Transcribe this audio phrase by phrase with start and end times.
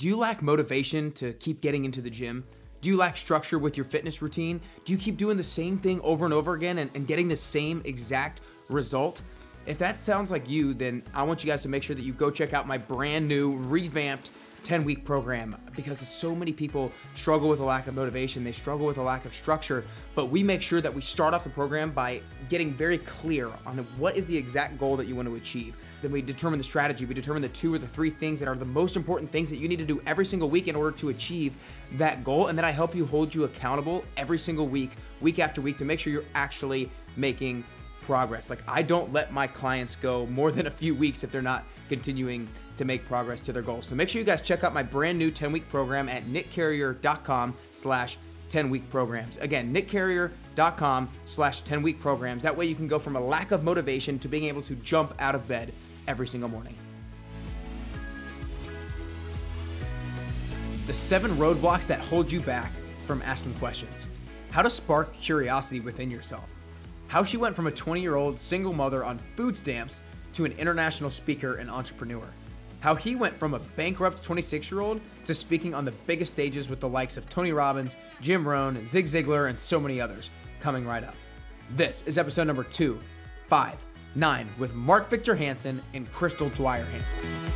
[0.00, 2.44] Do you lack motivation to keep getting into the gym?
[2.80, 4.62] Do you lack structure with your fitness routine?
[4.86, 7.36] Do you keep doing the same thing over and over again and, and getting the
[7.36, 8.40] same exact
[8.70, 9.20] result?
[9.66, 12.14] If that sounds like you, then I want you guys to make sure that you
[12.14, 14.30] go check out my brand new, revamped
[14.64, 18.86] 10 week program because so many people struggle with a lack of motivation, they struggle
[18.86, 19.84] with a lack of structure.
[20.14, 23.76] But we make sure that we start off the program by getting very clear on
[23.98, 25.76] what is the exact goal that you want to achieve.
[26.02, 28.54] Then we determine the strategy, we determine the two or the three things that are
[28.54, 31.10] the most important things that you need to do every single week in order to
[31.10, 31.56] achieve
[31.92, 32.46] that goal.
[32.46, 35.84] And then I help you hold you accountable every single week, week after week, to
[35.84, 37.64] make sure you're actually making
[38.02, 38.50] progress.
[38.50, 41.64] Like I don't let my clients go more than a few weeks if they're not
[41.88, 43.86] continuing to make progress to their goals.
[43.86, 48.16] So make sure you guys check out my brand new 10-week program at nickcarrier.com slash
[48.48, 49.36] 10-week programs.
[49.38, 52.42] Again, nickcarrier.com slash 10-week programs.
[52.42, 55.14] That way you can go from a lack of motivation to being able to jump
[55.18, 55.72] out of bed
[56.10, 56.76] every single morning.
[60.86, 62.72] The seven roadblocks that hold you back
[63.06, 64.06] from asking questions.
[64.50, 66.50] How to spark curiosity within yourself
[67.10, 70.00] how she went from a 20 year old single mother on food stamps
[70.32, 72.22] to an international speaker and entrepreneur.
[72.78, 76.68] How he went from a bankrupt 26 year old to speaking on the biggest stages
[76.68, 80.30] with the likes of Tony Robbins, Jim Rohn, Zig Ziglar, and so many others
[80.60, 81.16] coming right up.
[81.70, 83.00] This is episode number two,
[83.48, 87.50] five, nine with Mark Victor Hansen and Crystal Dwyer Hansen.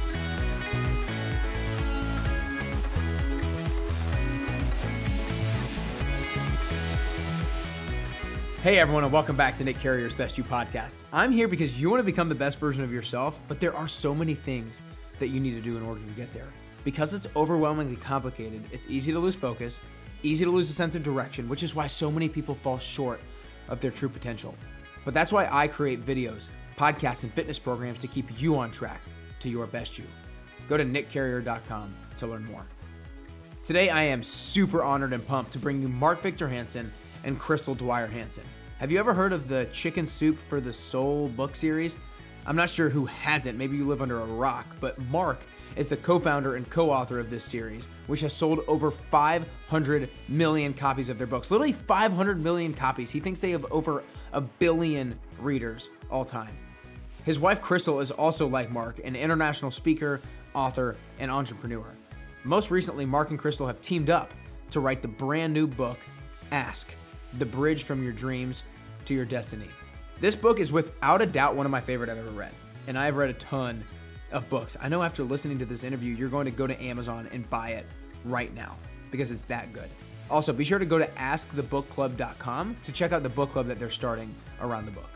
[8.62, 11.02] Hey everyone, and welcome back to Nick Carrier's Best You podcast.
[11.12, 13.86] I'm here because you want to become the best version of yourself, but there are
[13.86, 14.80] so many things
[15.18, 16.48] that you need to do in order to get there.
[16.82, 19.80] Because it's overwhelmingly complicated, it's easy to lose focus,
[20.22, 23.20] easy to lose a sense of direction, which is why so many people fall short
[23.68, 24.54] of their true potential.
[25.04, 29.00] But that's why I create videos, podcasts, and fitness programs to keep you on track
[29.40, 30.04] to your best you.
[30.68, 32.64] Go to nickcarrier.com to learn more.
[33.64, 36.92] Today, I am super honored and pumped to bring you Mark Victor Hansen
[37.24, 38.44] and Crystal Dwyer Hansen.
[38.78, 41.96] Have you ever heard of the Chicken Soup for the Soul book series?
[42.46, 45.40] I'm not sure who hasn't, maybe you live under a rock, but Mark
[45.76, 50.10] is the co founder and co author of this series, which has sold over 500
[50.28, 51.50] million copies of their books.
[51.50, 53.10] Literally 500 million copies.
[53.10, 54.02] He thinks they have over
[54.34, 56.56] a billion readers all time.
[57.24, 60.20] His wife, Crystal, is also like Mark, an international speaker,
[60.52, 61.86] author, and entrepreneur.
[62.42, 64.34] Most recently, Mark and Crystal have teamed up
[64.72, 65.98] to write the brand new book,
[66.52, 66.88] Ask
[67.38, 68.64] The Bridge from Your Dreams
[69.06, 69.68] to your destiny.
[70.20, 72.52] This book is without a doubt one of my favorite I've ever read,
[72.86, 73.82] and I've read a ton
[74.32, 74.76] of books.
[74.80, 77.70] I know after listening to this interview, you're going to go to Amazon and buy
[77.70, 77.86] it
[78.24, 78.76] right now
[79.10, 79.88] because it's that good.
[80.30, 83.90] Also, be sure to go to askthebookclub.com to check out the book club that they're
[83.90, 85.10] starting around the book.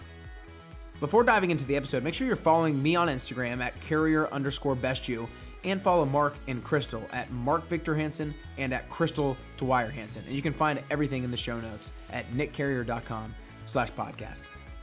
[1.00, 4.74] Before diving into the episode, make sure you're following me on Instagram at carrier underscore
[4.74, 5.28] best you
[5.64, 10.22] and follow Mark and Crystal at Mark Victor Hansen and at Crystal Dwyer Hansen.
[10.26, 13.34] And you can find everything in the show notes at nickcarrier.com
[13.66, 14.40] slash podcast.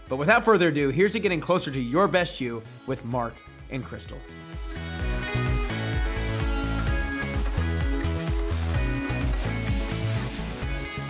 [0.07, 3.33] But without further ado, here's to getting closer to your best you with Mark
[3.69, 4.19] and Crystal.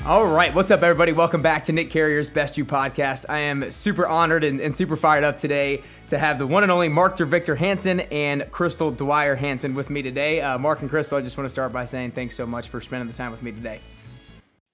[0.05, 1.13] All right, what's up, everybody?
[1.13, 3.25] Welcome back to Nick Carrier's Best You podcast.
[3.27, 6.71] I am super honored and, and super fired up today to have the one and
[6.71, 10.41] only Mark Victor Hansen and Crystal Dwyer Hansen with me today.
[10.41, 12.81] Uh, Mark and Crystal, I just want to start by saying thanks so much for
[12.81, 13.79] spending the time with me today.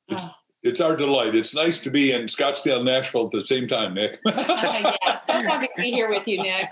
[0.09, 0.25] It's
[0.64, 1.34] it's our delight.
[1.34, 4.20] It's nice to be in Scottsdale, Nashville at the same time, Nick.
[4.25, 6.68] yeah, so happy to be here with you, Nick.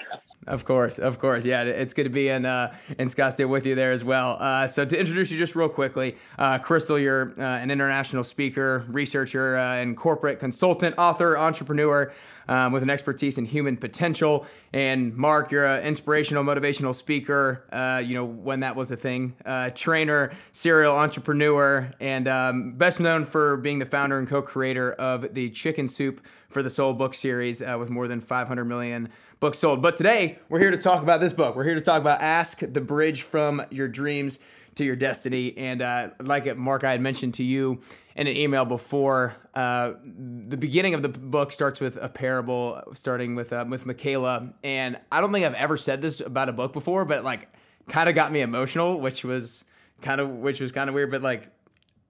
[0.50, 1.62] Of course, of course, yeah.
[1.62, 4.36] It's good to be in uh, in Scottsdale with you there as well.
[4.40, 8.84] Uh, so to introduce you just real quickly, uh, Crystal, you're uh, an international speaker,
[8.88, 12.12] researcher, uh, and corporate consultant, author, entrepreneur
[12.50, 14.46] um, with an expertise in human potential.
[14.74, 17.64] And Mark, you're an inspirational, motivational speaker.
[17.72, 23.00] Uh, you know when that was a thing, uh, trainer, serial entrepreneur, and um, best
[23.00, 27.14] known for being the founder and co-creator of the Chicken Soup for the Soul book
[27.14, 29.82] series uh, with more than 500 million books sold.
[29.82, 31.56] But today we're here to talk about this book.
[31.56, 34.38] We're here to talk about Ask the Bridge from Your Dreams
[34.76, 35.58] to Your Destiny.
[35.58, 37.82] And uh, like Mark, I had mentioned to you
[38.16, 39.36] in an email before.
[39.56, 44.52] Uh, the beginning of the book starts with a parable, starting with uh, with Michaela,
[44.64, 47.48] and I don't think I've ever said this about a book before, but like,
[47.88, 49.64] kind of got me emotional, which was
[50.02, 51.48] kind of which was kind of weird, but like.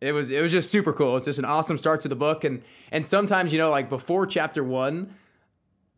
[0.01, 1.17] It was it was just super cool.
[1.17, 4.25] It's just an awesome start to the book, and and sometimes you know like before
[4.25, 5.13] chapter one,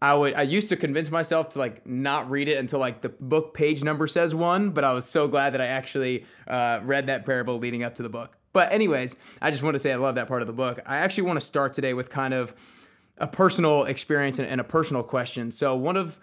[0.01, 3.09] I would I used to convince myself to like not read it until like the
[3.09, 7.07] book page number says one, but I was so glad that I actually uh, read
[7.07, 8.37] that parable leading up to the book.
[8.53, 10.79] But, anyways, I just want to say I love that part of the book.
[10.85, 12.53] I actually want to start today with kind of
[13.17, 15.51] a personal experience and, and a personal question.
[15.51, 16.19] So, one of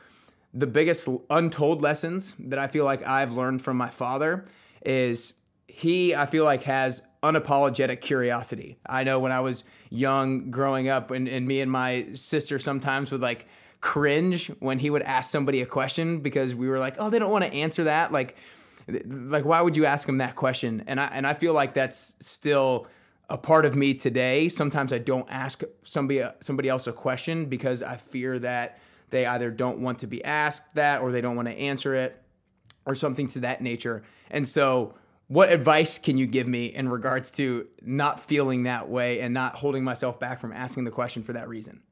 [0.52, 4.44] the biggest untold lessons that I feel like I've learned from my father
[4.84, 5.34] is
[5.66, 8.78] he I feel like has unapologetic curiosity.
[8.86, 13.10] I know when I was young growing up and, and me and my sister sometimes
[13.12, 13.46] would like
[13.80, 17.30] cringe when he would ask somebody a question because we were like, oh, they don't
[17.30, 18.12] want to answer that.
[18.12, 18.36] Like,
[19.06, 20.84] like why would you ask them that question?
[20.86, 22.86] And I and I feel like that's still
[23.30, 24.48] a part of me today.
[24.48, 28.78] Sometimes I don't ask somebody somebody else a question because I fear that
[29.10, 32.22] they either don't want to be asked that or they don't want to answer it
[32.84, 34.02] or something to that nature.
[34.30, 34.94] And so
[35.28, 39.56] what advice can you give me in regards to not feeling that way and not
[39.56, 41.82] holding myself back from asking the question for that reason?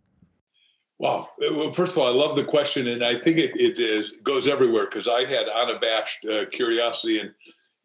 [0.98, 1.28] Wow.
[1.38, 4.48] Well, first of all, I love the question, and I think it, it is, goes
[4.48, 7.32] everywhere because I had unabashed uh, curiosity, and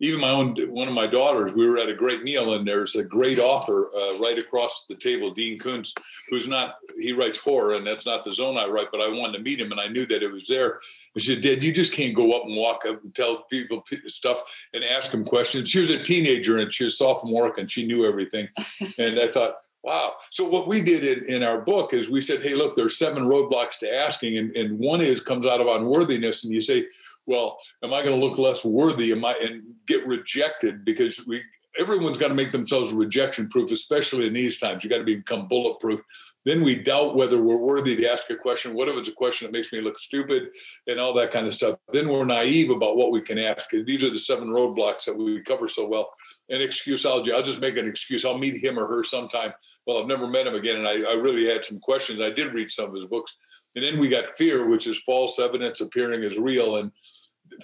[0.01, 1.53] even my own one of my daughters.
[1.53, 4.95] We were at a great meal, and there's a great author uh, right across the
[4.95, 5.93] table, Dean Koontz,
[6.29, 8.87] who's not he writes horror, and that's not the zone I write.
[8.91, 10.79] But I wanted to meet him, and I knew that it was there.
[11.13, 13.83] And she said, "Dad, you just can't go up and walk up and tell people
[14.07, 14.41] stuff
[14.73, 18.05] and ask them questions." She was a teenager, and she was sophomore, and she knew
[18.05, 18.47] everything.
[18.97, 20.13] and I thought Wow.
[20.29, 23.23] So what we did in, in our book is we said, hey, look, there's seven
[23.23, 26.85] roadblocks to asking, and, and one is comes out of unworthiness, and you say,
[27.25, 29.11] well, am I going to look less worthy?
[29.11, 31.41] Am I and get rejected because we
[31.79, 34.83] everyone's got to make themselves rejection proof, especially in these times.
[34.83, 36.01] You got to become bulletproof.
[36.43, 38.73] Then we doubt whether we're worthy to ask a question.
[38.73, 40.49] What if it's a question that makes me look stupid
[40.87, 41.77] and all that kind of stuff?
[41.91, 43.69] Then we're naive about what we can ask.
[43.69, 46.09] These are the seven roadblocks that we cover so well.
[46.51, 48.25] And excuseology, I'll just make an excuse.
[48.25, 49.53] I'll meet him or her sometime.
[49.87, 50.79] Well, I've never met him again.
[50.79, 52.21] And I, I really had some questions.
[52.21, 53.35] I did read some of his books.
[53.75, 56.75] And then we got fear, which is false evidence appearing as real.
[56.75, 56.91] And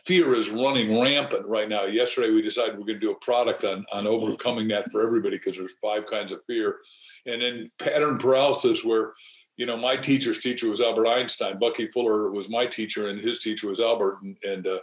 [0.06, 1.84] fear is running rampant right now.
[1.84, 5.38] Yesterday, we decided we're going to do a product on, on overcoming that for everybody
[5.38, 6.78] because there's five kinds of fear.
[7.26, 9.12] And then pattern paralysis, where,
[9.58, 11.60] you know, my teacher's teacher was Albert Einstein.
[11.60, 14.20] Bucky Fuller was my teacher, and his teacher was Albert.
[14.22, 14.80] And, and uh,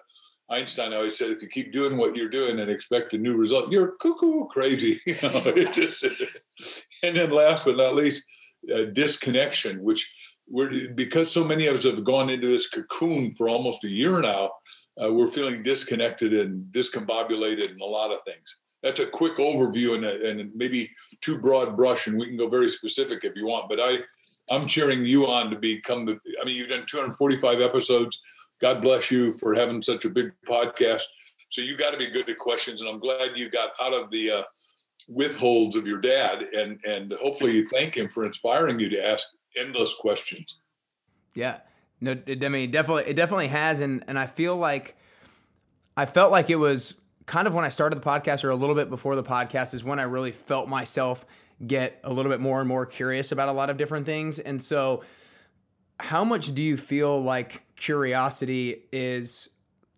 [0.50, 3.72] Einstein always said, if you keep doing what you're doing and expect a new result,
[3.72, 5.00] you're cuckoo crazy.
[5.06, 5.42] You know,
[7.02, 8.22] and then last but not least,
[8.74, 10.08] uh, disconnection, which
[10.46, 14.20] we're because so many of us have gone into this cocoon for almost a year
[14.20, 14.50] now
[15.02, 18.56] uh, we're feeling disconnected and discombobulated in a lot of things.
[18.82, 20.90] That's a quick overview and, and maybe
[21.20, 23.68] too broad brush, and we can go very specific if you want.
[23.68, 23.98] But I,
[24.50, 26.18] I'm cheering you on to become the.
[26.40, 28.20] I mean, you've done 245 episodes.
[28.60, 31.02] God bless you for having such a big podcast.
[31.50, 34.10] So you got to be good at questions, and I'm glad you got out of
[34.10, 34.42] the uh,
[35.08, 39.26] withholds of your dad, and and hopefully you thank him for inspiring you to ask
[39.56, 40.56] endless questions.
[41.34, 41.58] Yeah.
[42.00, 44.96] No, it, I mean, definitely, it definitely has, and and I feel like
[45.96, 46.94] I felt like it was
[47.26, 49.84] kind of when I started the podcast, or a little bit before the podcast, is
[49.84, 51.24] when I really felt myself
[51.64, 54.62] get a little bit more and more curious about a lot of different things, and
[54.62, 55.02] so.
[56.00, 59.48] How much do you feel like curiosity is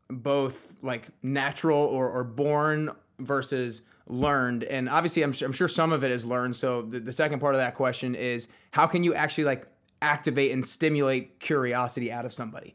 [0.09, 6.05] both like natural or, or born versus learned and obviously I'm, I'm sure some of
[6.05, 9.15] it is learned so the, the second part of that question is how can you
[9.15, 9.67] actually like
[10.03, 12.75] activate and stimulate curiosity out of somebody?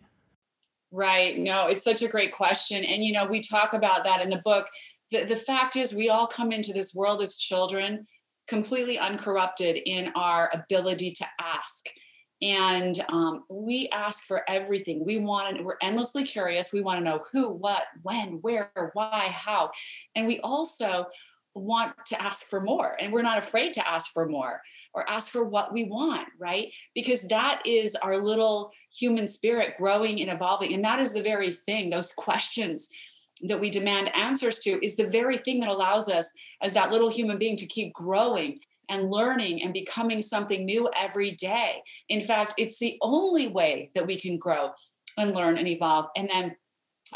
[0.91, 1.37] Right.
[1.37, 2.83] No, it's such a great question.
[2.83, 4.67] And, you know, we talk about that in the book.
[5.11, 8.05] The, the fact is, we all come into this world as children
[8.47, 11.85] completely uncorrupted in our ability to ask.
[12.41, 15.05] And um, we ask for everything.
[15.05, 16.73] We want to, we're endlessly curious.
[16.73, 19.71] We want to know who, what, when, where, why, how.
[20.15, 21.05] And we also
[21.53, 22.95] want to ask for more.
[22.99, 24.61] And we're not afraid to ask for more
[24.93, 26.69] or ask for what we want, right?
[26.95, 30.73] Because that is our little human spirit growing and evolving.
[30.73, 32.89] And that is the very thing, those questions
[33.43, 36.31] that we demand answers to is the very thing that allows us
[36.61, 38.59] as that little human being to keep growing
[38.91, 41.81] and learning and becoming something new every day.
[42.09, 44.69] In fact, it's the only way that we can grow
[45.17, 46.07] and learn and evolve.
[46.15, 46.55] And then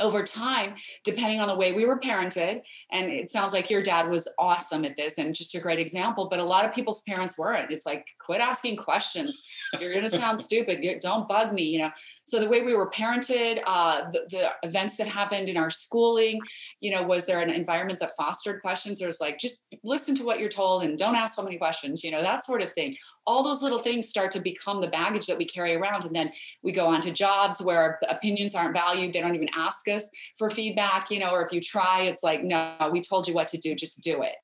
[0.01, 4.09] over time, depending on the way we were parented, and it sounds like your dad
[4.09, 7.37] was awesome at this and just a great example, but a lot of people's parents
[7.37, 7.71] weren't.
[7.71, 9.41] It's like, quit asking questions.
[9.79, 10.83] You're going to sound stupid.
[11.01, 11.91] Don't bug me, you know.
[12.25, 16.39] So the way we were parented, uh, the, the, events that happened in our schooling,
[16.79, 18.97] you know, was there an environment that fostered questions?
[18.97, 22.09] There's like, just listen to what you're told and don't ask so many questions, you
[22.09, 22.97] know, that sort of thing.
[23.27, 26.03] All those little things start to become the baggage that we carry around.
[26.03, 26.31] And then
[26.63, 29.13] we go on to jobs where opinions aren't valued.
[29.13, 32.43] They don't even ask us for feedback, you know, or if you try, it's like,
[32.43, 34.35] no, we told you what to do, just do it.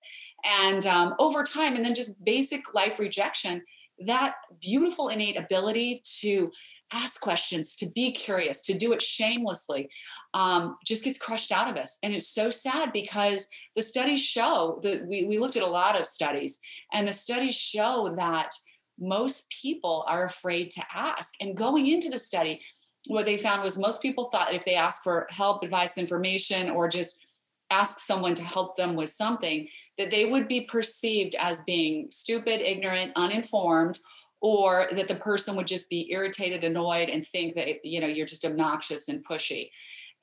[0.44, 3.64] And um, over time, and then just basic life rejection,
[4.06, 6.52] that beautiful innate ability to
[6.94, 9.90] ask questions, to be curious, to do it shamelessly,
[10.34, 11.98] um, just gets crushed out of us.
[12.04, 16.00] And it's so sad because the studies show that we, we looked at a lot
[16.00, 16.60] of studies,
[16.94, 18.54] and the studies show that
[19.00, 21.34] most people are afraid to ask.
[21.42, 22.62] And going into the study,
[23.08, 26.88] what they found was most people thought if they asked for help, advice, information, or
[26.88, 27.18] just
[27.72, 29.68] ask someone to help them with something,
[29.98, 33.98] that they would be perceived as being stupid, ignorant, uninformed,
[34.42, 38.26] or that the person would just be irritated, annoyed, and think that you know you're
[38.26, 39.70] just obnoxious and pushy.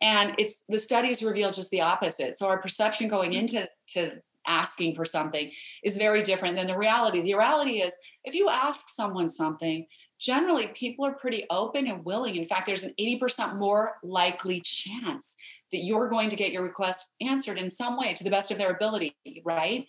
[0.00, 2.38] And it's the studies reveal just the opposite.
[2.38, 3.40] So our perception going mm-hmm.
[3.40, 4.12] into to
[4.46, 5.50] asking for something
[5.84, 7.20] is very different than the reality.
[7.20, 9.86] The reality is if you ask someone something,
[10.18, 12.36] generally people are pretty open and willing.
[12.36, 15.36] In fact, there's an 80% more likely chance
[15.72, 18.58] that you're going to get your request answered in some way to the best of
[18.58, 19.86] their ability, right?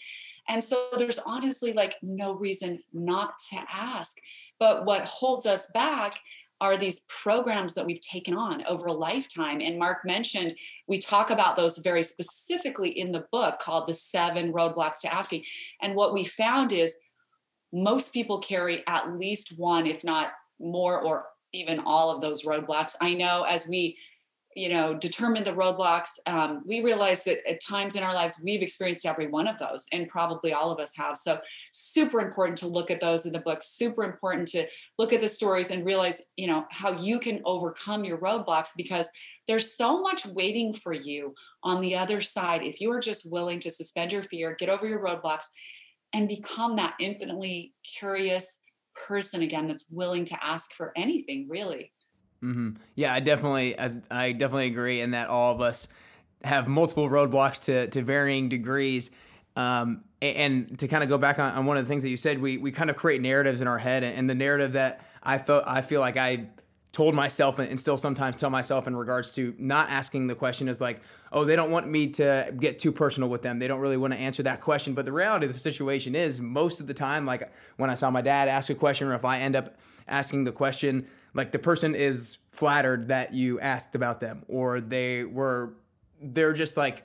[0.50, 4.18] And so there's honestly like no reason not to ask.
[4.60, 6.20] But what holds us back
[6.62, 9.62] are these programs that we've taken on over a lifetime.
[9.62, 10.56] And Mark mentioned
[10.88, 15.44] we talk about those very specifically in the book called The Seven Roadblocks to Asking.
[15.82, 16.98] And what we found is
[17.72, 22.96] most people carry at least one, if not more, or even all of those roadblocks.
[23.00, 23.98] I know as we
[24.56, 26.20] you know determine the roadblocks.
[26.26, 29.86] Um, we realize that at times in our lives we've experienced every one of those
[29.92, 31.18] and probably all of us have.
[31.18, 31.40] So
[31.72, 34.66] super important to look at those in the book super important to
[34.98, 39.10] look at the stories and realize you know how you can overcome your roadblocks because
[39.48, 42.62] there's so much waiting for you on the other side.
[42.64, 45.46] If you are just willing to suspend your fear get over your roadblocks
[46.14, 48.60] and become that infinitely curious
[49.08, 51.92] person again that's willing to ask for anything really
[52.44, 52.70] Mm-hmm.
[52.96, 55.88] Yeah, I definitely, I, I definitely agree in that all of us
[56.44, 59.12] have multiple roadblocks to to varying degrees.
[59.56, 62.18] Um, and, to kind of go back on, on, one of the things that you
[62.18, 65.38] said, we we kind of create narratives in our head, and, the narrative that I
[65.38, 66.48] felt I feel like I
[66.92, 70.82] told myself and still sometimes tell myself in regards to not asking the question is
[70.82, 73.60] like, oh, they don't want me to get too personal with them.
[73.60, 74.96] They don't really want to answer that question.
[74.96, 78.10] But the reality of the situation is, most of the time, like when I saw
[78.10, 79.78] my dad ask a question, or if I end up
[80.08, 85.24] asking the question like the person is flattered that you asked about them or they
[85.24, 85.74] were
[86.22, 87.04] they're just like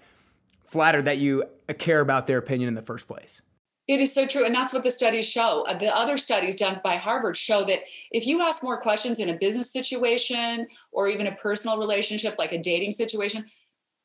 [0.67, 1.45] flattered that you
[1.79, 3.41] care about their opinion in the first place.
[3.87, 5.65] It is so true and that's what the studies show.
[5.69, 9.29] Uh, the other studies done by harvard show that if you ask more questions in
[9.29, 13.45] a business situation or even a personal relationship like a dating situation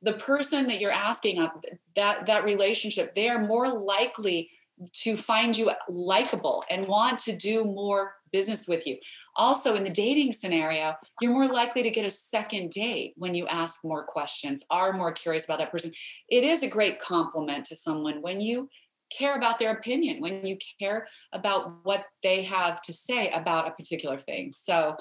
[0.01, 1.47] the person that you're asking
[1.95, 4.49] that that relationship they are more likely
[4.93, 8.97] to find you likable and want to do more business with you
[9.39, 13.47] also, in the dating scenario, you're more likely to get a second date when you
[13.47, 15.91] ask more questions, are more curious about that person.
[16.27, 18.69] It is a great compliment to someone when you
[19.17, 23.71] care about their opinion, when you care about what they have to say about a
[23.71, 24.51] particular thing.
[24.53, 24.97] So,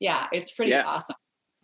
[0.00, 0.82] yeah, it's pretty yeah.
[0.84, 1.16] awesome.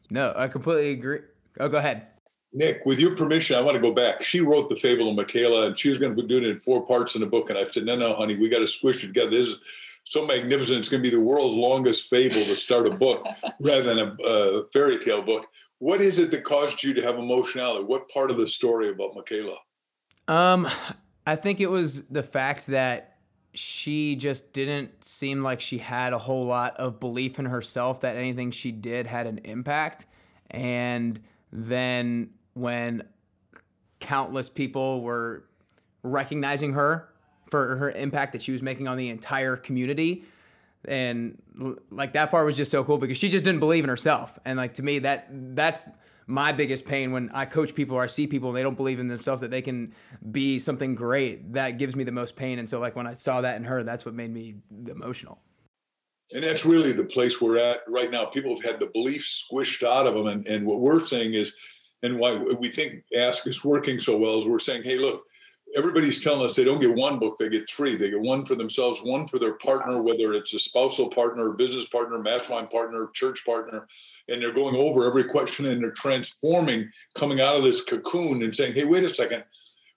[0.09, 1.21] No, I completely agree.
[1.59, 2.07] Oh, go ahead.
[2.55, 4.23] Nick, with your permission, I want to go back.
[4.23, 6.59] She wrote the Fable of Michaela, and she was going to be doing it in
[6.59, 7.51] four parts in the book.
[7.51, 9.31] And I said, no, no, honey, we got to squish it together.
[9.31, 9.59] This is
[10.05, 10.79] so magnificent.
[10.79, 13.27] It's going to be the world's longest fable to start a book
[13.61, 15.47] rather than a, a, fairy tale book.
[15.79, 17.85] What is it that caused you to have emotionality?
[17.85, 19.57] What part of the story about Michaela?
[20.29, 20.69] Um,
[21.27, 23.17] I think it was the fact that
[23.55, 28.17] she just didn't seem like she had a whole lot of belief in herself that
[28.17, 30.07] anything she did had an impact.
[30.51, 31.21] And
[31.53, 33.03] then when
[34.01, 35.45] countless people were
[36.03, 37.12] recognizing her
[37.53, 40.25] for her impact that she was making on the entire community
[40.85, 41.41] and
[41.93, 44.57] like that part was just so cool because she just didn't believe in herself and
[44.57, 45.89] like to me that that's
[46.27, 49.01] my biggest pain when I coach people or I see people and they don't believe
[49.01, 49.93] in themselves that they can
[50.31, 51.53] be something great.
[51.53, 52.59] That gives me the most pain.
[52.59, 54.55] And so like when I saw that in her, that's what made me
[54.89, 55.41] emotional.
[56.33, 58.25] And that's really the place we're at right now.
[58.25, 60.29] People have had the belief squished out of them.
[60.29, 61.53] And, and what we're saying is,
[62.03, 65.25] and why we think Ask is working so well is we're saying, hey, look,
[65.77, 67.97] everybody's telling us they don't get one book, they get three.
[67.97, 71.87] They get one for themselves, one for their partner, whether it's a spousal partner, business
[71.87, 73.87] partner, mastermind partner, church partner.
[74.29, 78.55] And they're going over every question and they're transforming, coming out of this cocoon and
[78.55, 79.45] saying, hey, wait a second,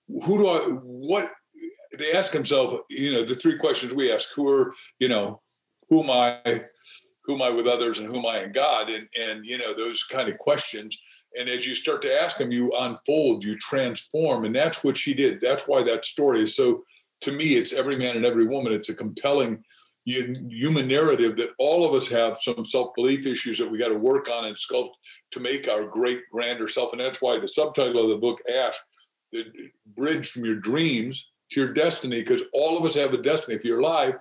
[0.07, 1.31] who do I, what,
[1.97, 5.41] they ask themselves, you know, the three questions we ask, who are, you know,
[5.89, 6.63] who am I,
[7.23, 8.89] who am I with others and who am I in God?
[8.89, 10.97] And, and, you know, those kind of questions
[11.37, 14.45] and as you start to ask them, you unfold, you transform.
[14.45, 15.39] And that's what she did.
[15.41, 16.83] That's why that story is so,
[17.21, 18.73] to me, it's every man and every woman.
[18.73, 19.63] It's a compelling
[20.05, 23.97] human narrative that all of us have some self belief issues that we got to
[23.97, 24.91] work on and sculpt
[25.31, 26.91] to make our great, grander self.
[26.93, 28.83] And that's why the subtitle of the book asks
[29.31, 29.45] the
[29.97, 33.55] bridge from your dreams to your destiny, because all of us have a destiny.
[33.55, 34.15] If you're alive,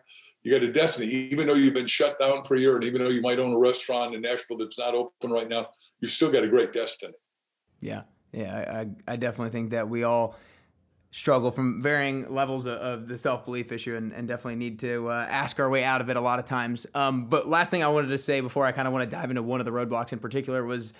[0.44, 1.06] you got a destiny.
[1.06, 3.52] Even though you've been shut down for a year, and even though you might own
[3.52, 5.68] a restaurant in Nashville that's not open right now,
[6.00, 7.14] you've still got a great destiny.
[7.80, 10.36] Yeah, yeah, I, I definitely think that we all
[11.10, 15.08] struggle from varying levels of, of the self belief issue, and, and, definitely need to
[15.08, 16.86] uh, ask our way out of it a lot of times.
[16.94, 19.30] Um, but last thing I wanted to say before I kind of want to dive
[19.30, 20.92] into one of the roadblocks in particular was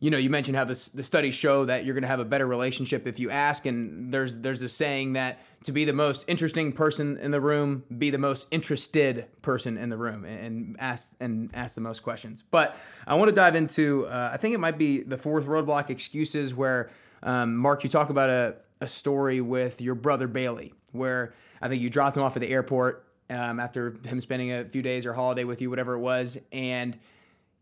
[0.00, 2.24] you know, you mentioned how this, the studies show that you're going to have a
[2.24, 3.66] better relationship if you ask.
[3.66, 7.82] And there's there's a saying that to be the most interesting person in the room,
[7.96, 12.44] be the most interested person in the room, and, ask and ask the most questions.
[12.48, 12.76] But
[13.06, 14.06] I want to dive into.
[14.06, 16.90] Uh, I think it might be the fourth roadblock excuses, where
[17.24, 21.82] um, Mark, you talk about a a story with your brother Bailey, where I think
[21.82, 25.12] you dropped him off at the airport um, after him spending a few days or
[25.12, 26.96] holiday with you, whatever it was, and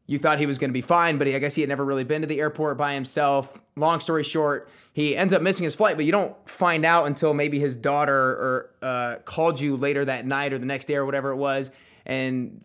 [0.07, 1.85] you thought he was going to be fine, but he, I guess he had never
[1.85, 3.59] really been to the airport by himself.
[3.75, 7.35] Long story short, he ends up missing his flight, but you don't find out until
[7.35, 11.05] maybe his daughter or uh, called you later that night or the next day or
[11.05, 11.71] whatever it was,
[12.05, 12.63] and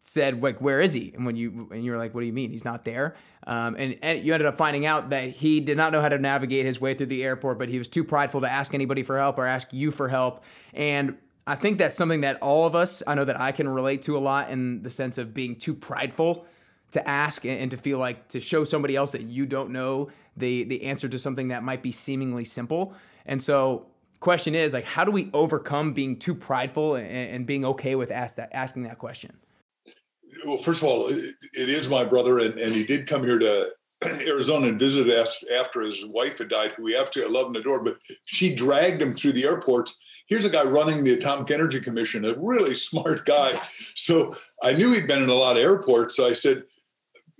[0.00, 2.32] said like, "Where is he?" And when you and you were like, "What do you
[2.32, 3.14] mean he's not there?"
[3.46, 6.18] Um, and, and you ended up finding out that he did not know how to
[6.18, 9.18] navigate his way through the airport, but he was too prideful to ask anybody for
[9.18, 10.44] help or ask you for help.
[10.74, 11.16] And
[11.46, 14.18] I think that's something that all of us, I know that I can relate to
[14.18, 16.46] a lot in the sense of being too prideful
[16.92, 20.64] to ask and to feel like to show somebody else that you don't know the
[20.64, 22.94] the answer to something that might be seemingly simple.
[23.26, 23.86] And so
[24.20, 28.10] question is like how do we overcome being too prideful and, and being okay with
[28.10, 29.36] ask that, asking that question?
[30.44, 33.38] Well, first of all, it, it is my brother, and, and he did come here
[33.38, 33.72] to
[34.26, 37.82] Arizona and visit us after his wife had died, who we absolutely love and adore,
[37.82, 39.96] but she dragged him through the airports.
[40.28, 43.60] Here's a guy running the Atomic Energy Commission, a really smart guy.
[43.94, 46.16] So I knew he'd been in a lot of airports.
[46.16, 46.62] So I said,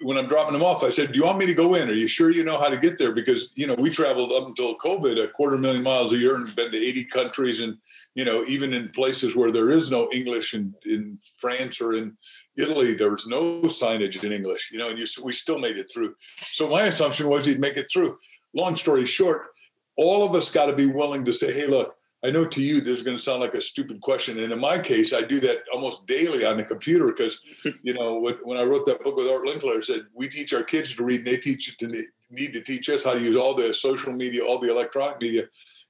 [0.01, 1.89] when I'm dropping them off, I said, "Do you want me to go in?
[1.89, 4.47] Are you sure you know how to get there?" Because you know we traveled up
[4.47, 7.77] until COVID a quarter million miles a year and been to 80 countries, and
[8.15, 12.17] you know even in places where there is no English in in France or in
[12.57, 14.71] Italy, there was no signage in English.
[14.73, 16.15] You know, and you, we still made it through.
[16.53, 18.19] So my assumption was he'd make it through.
[18.55, 19.49] Long story short,
[19.97, 22.81] all of us got to be willing to say, "Hey, look, I know to you
[22.81, 25.39] this is going to sound like a stupid question, and in my case, I do
[25.41, 27.39] that almost daily on the computer because,
[27.83, 30.65] you know, when, I wrote that book with Art Linkletter, I said we teach our
[30.65, 33.55] kids to read, and they teach to need to teach us how to use all
[33.55, 35.45] the social media, all the electronic media,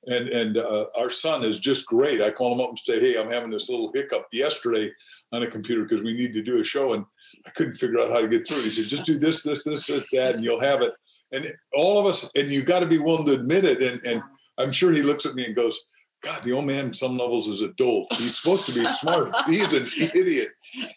[0.06, 2.20] and and uh, our son is just great.
[2.20, 4.92] I call him up and say, hey, I'm having this little hiccup yesterday
[5.33, 7.07] on a computer because we need to do a show, and
[7.46, 8.62] I couldn't figure out how to get through.
[8.62, 10.92] He said, just do this, this, this, this, that, and you'll have it.
[11.33, 13.83] And all of us, and you got to be willing to admit it.
[13.83, 14.22] And and
[14.59, 15.79] I'm sure he looks at me and goes
[16.24, 18.09] God, the old man, some levels, is a dolt.
[18.14, 19.33] He's supposed to be smart.
[19.46, 20.48] He's an idiot,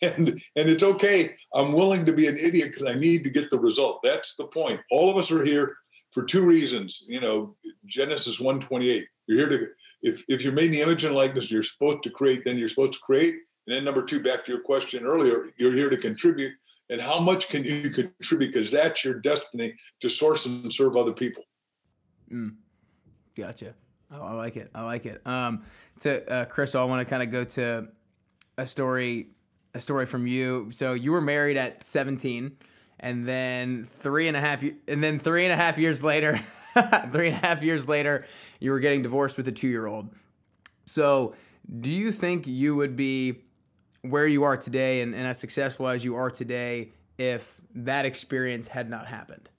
[0.01, 1.35] and and it's okay.
[1.53, 3.99] I'm willing to be an idiot because I need to get the result.
[4.03, 4.79] That's the point.
[4.89, 5.77] All of us are here
[6.11, 7.03] for two reasons.
[7.07, 7.55] You know,
[7.85, 9.05] Genesis 1:28.
[9.27, 9.67] You're here to
[10.01, 12.43] if if you're made in the image and likeness, you're supposed to create.
[12.43, 13.35] Then you're supposed to create.
[13.67, 16.53] And then number two, back to your question earlier, you're here to contribute.
[16.89, 18.53] And how much can you contribute?
[18.53, 21.43] Because that's your destiny to source and serve other people.
[22.31, 22.55] Mm.
[23.37, 23.75] Gotcha.
[24.13, 24.69] Oh, I like it.
[24.75, 25.21] I like it.
[25.25, 25.63] Um,
[26.01, 27.87] to uh, Crystal, I want to kind of go to
[28.57, 29.27] a story,
[29.73, 30.69] a story from you.
[30.73, 32.57] So you were married at 17,
[32.99, 36.41] and then three and a half, and then three and a half years later,
[37.11, 38.25] three and a half years later,
[38.59, 40.09] you were getting divorced with a two-year-old.
[40.85, 41.35] So,
[41.79, 43.43] do you think you would be
[44.01, 48.67] where you are today and, and as successful as you are today if that experience
[48.67, 49.49] had not happened?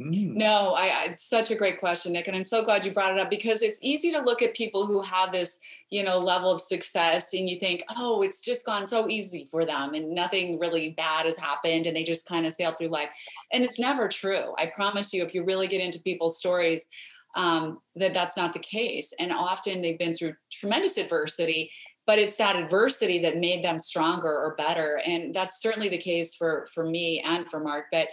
[0.00, 0.34] Mm.
[0.34, 3.12] No, I, I, it's such a great question, Nick, and I'm so glad you brought
[3.12, 6.50] it up because it's easy to look at people who have this, you know, level
[6.50, 10.58] of success, and you think, oh, it's just gone so easy for them, and nothing
[10.58, 13.08] really bad has happened, and they just kind of sail through life,
[13.52, 14.52] and it's never true.
[14.58, 16.88] I promise you, if you really get into people's stories,
[17.34, 21.70] um, that that's not the case, and often they've been through tremendous adversity,
[22.06, 26.34] but it's that adversity that made them stronger or better, and that's certainly the case
[26.34, 28.08] for for me and for Mark, but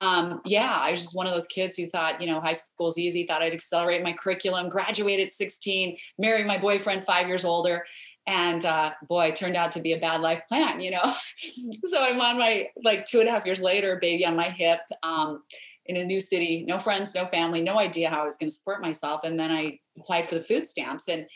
[0.00, 2.98] um, yeah, I was just one of those kids who thought, you know, high school's
[2.98, 7.84] easy, thought I'd accelerate my curriculum, graduate at 16, marry my boyfriend five years older.
[8.26, 11.02] And uh, boy, turned out to be a bad life plan, you know?
[11.84, 14.80] so I'm on my, like two and a half years later, baby on my hip,
[15.02, 15.42] um,
[15.86, 18.54] in a new city, no friends, no family, no idea how I was going to
[18.54, 19.20] support myself.
[19.24, 21.08] And then I applied for the food stamps.
[21.08, 21.26] And,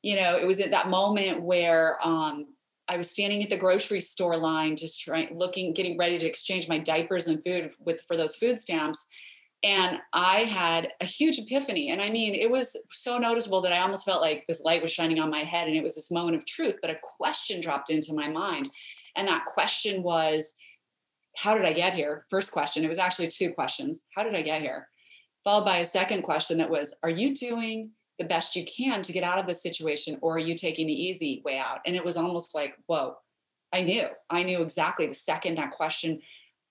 [0.00, 2.46] you know, it was at that moment where um,
[2.88, 6.68] I was standing at the grocery store line, just trying, looking, getting ready to exchange
[6.68, 9.06] my diapers and food with for those food stamps.
[9.62, 11.90] And I had a huge epiphany.
[11.90, 14.92] And I mean, it was so noticeable that I almost felt like this light was
[14.92, 16.76] shining on my head and it was this moment of truth.
[16.80, 18.70] But a question dropped into my mind.
[19.16, 20.54] And that question was,
[21.36, 22.24] How did I get here?
[22.30, 22.84] First question.
[22.84, 24.04] It was actually two questions.
[24.16, 24.88] How did I get here?
[25.44, 29.12] Followed by a second question that was, Are you doing the best you can to
[29.12, 32.04] get out of this situation or are you taking the easy way out and it
[32.04, 33.16] was almost like whoa
[33.72, 36.20] i knew i knew exactly the second that question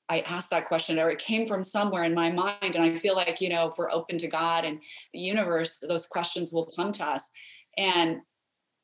[0.09, 3.15] i asked that question or it came from somewhere in my mind and i feel
[3.15, 4.79] like you know if we're open to god and
[5.13, 7.29] the universe those questions will come to us
[7.77, 8.19] and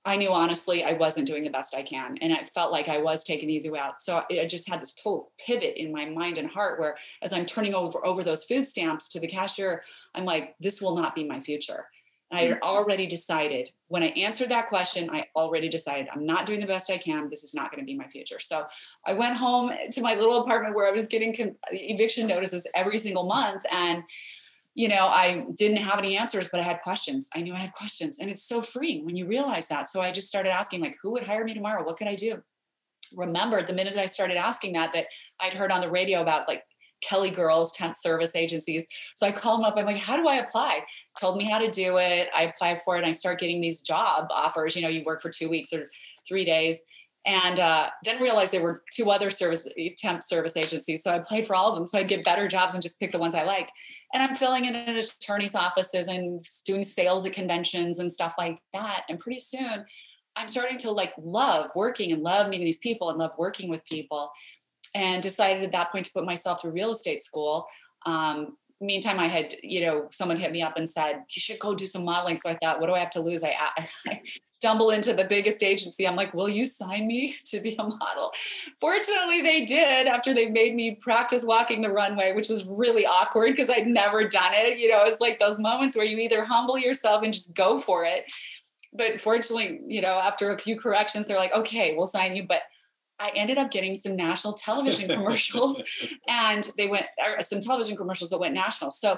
[0.06, 2.18] I knew honestly I wasn't doing the best I can.
[2.22, 4.02] And I felt like I was taking the easy way out.
[4.02, 7.46] So I just had this total pivot in my mind and heart where as I'm
[7.46, 11.24] turning over over those food stamps to the cashier, I'm like, this will not be
[11.24, 11.86] my future.
[12.34, 12.64] I had mm-hmm.
[12.64, 16.92] already decided when I answered that question, I already decided I'm not doing the best
[16.92, 17.30] I can.
[17.30, 18.40] This is not going to be my future.
[18.40, 18.66] So
[19.06, 23.26] I went home to my little apartment where I was getting eviction notices every single
[23.26, 23.64] month.
[23.72, 24.04] And
[24.76, 27.30] you know, I didn't have any answers, but I had questions.
[27.36, 28.18] I knew I had questions.
[28.20, 29.88] And it's so freeing when you realize that.
[29.88, 31.84] So I just started asking, like, who would hire me tomorrow?
[31.84, 32.42] What could I do?
[33.16, 35.06] Remember the minute I started asking that, that
[35.40, 36.64] I'd heard on the radio about like
[37.04, 38.88] Kelly Girls temp service agencies.
[39.16, 39.76] So I call them up.
[39.78, 40.84] I'm like, how do I apply?
[41.20, 42.30] Told me how to do it.
[42.36, 44.76] I apply for it and I start getting these job offers.
[44.76, 45.90] You know, you work for two weeks or
[46.28, 46.82] three days
[47.26, 51.04] and uh, then realized there were two other service temp service agencies.
[51.04, 51.86] So I applied for all of them.
[51.86, 53.70] So I'd get better jobs and just pick the ones I like
[54.14, 58.60] and I'm filling in at attorneys' offices and doing sales at conventions and stuff like
[58.74, 59.04] that.
[59.10, 59.86] And pretty soon,
[60.36, 63.84] I'm starting to like love working and love meeting these people and love working with
[63.86, 64.32] people.
[64.96, 67.68] And decided at that point to put myself through real estate school.
[68.06, 71.74] Um, meantime, I had, you know, someone hit me up and said, you should go
[71.74, 72.38] do some modeling.
[72.38, 73.44] So I thought, what do I have to lose?
[73.44, 73.56] I,
[74.06, 76.08] I, stumble into the biggest agency.
[76.08, 78.32] I'm like, will you sign me to be a model?
[78.80, 83.52] Fortunately, they did after they made me practice walking the runway, which was really awkward
[83.52, 84.78] because I'd never done it.
[84.78, 88.06] You know, it's like those moments where you either humble yourself and just go for
[88.06, 88.32] it.
[88.94, 92.44] But fortunately, you know, after a few corrections, they're like, okay, we'll sign you.
[92.44, 92.62] But
[93.24, 95.82] I ended up getting some national television commercials
[96.28, 98.92] and they went, or some television commercials that went national.
[98.92, 99.18] So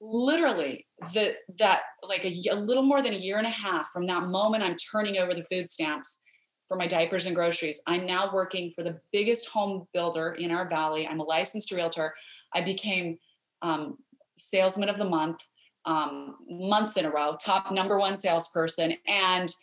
[0.00, 4.06] literally the that like a, a little more than a year and a half from
[4.06, 6.20] that moment i'm turning over the food stamps
[6.66, 10.68] for my diapers and groceries i'm now working for the biggest home builder in our
[10.68, 11.06] valley.
[11.06, 12.14] I'm a licensed realtor.
[12.54, 13.18] I became
[13.60, 13.98] um,
[14.38, 15.38] salesman of the month
[15.84, 18.94] um, months in a row top number one salesperson.
[19.06, 19.54] And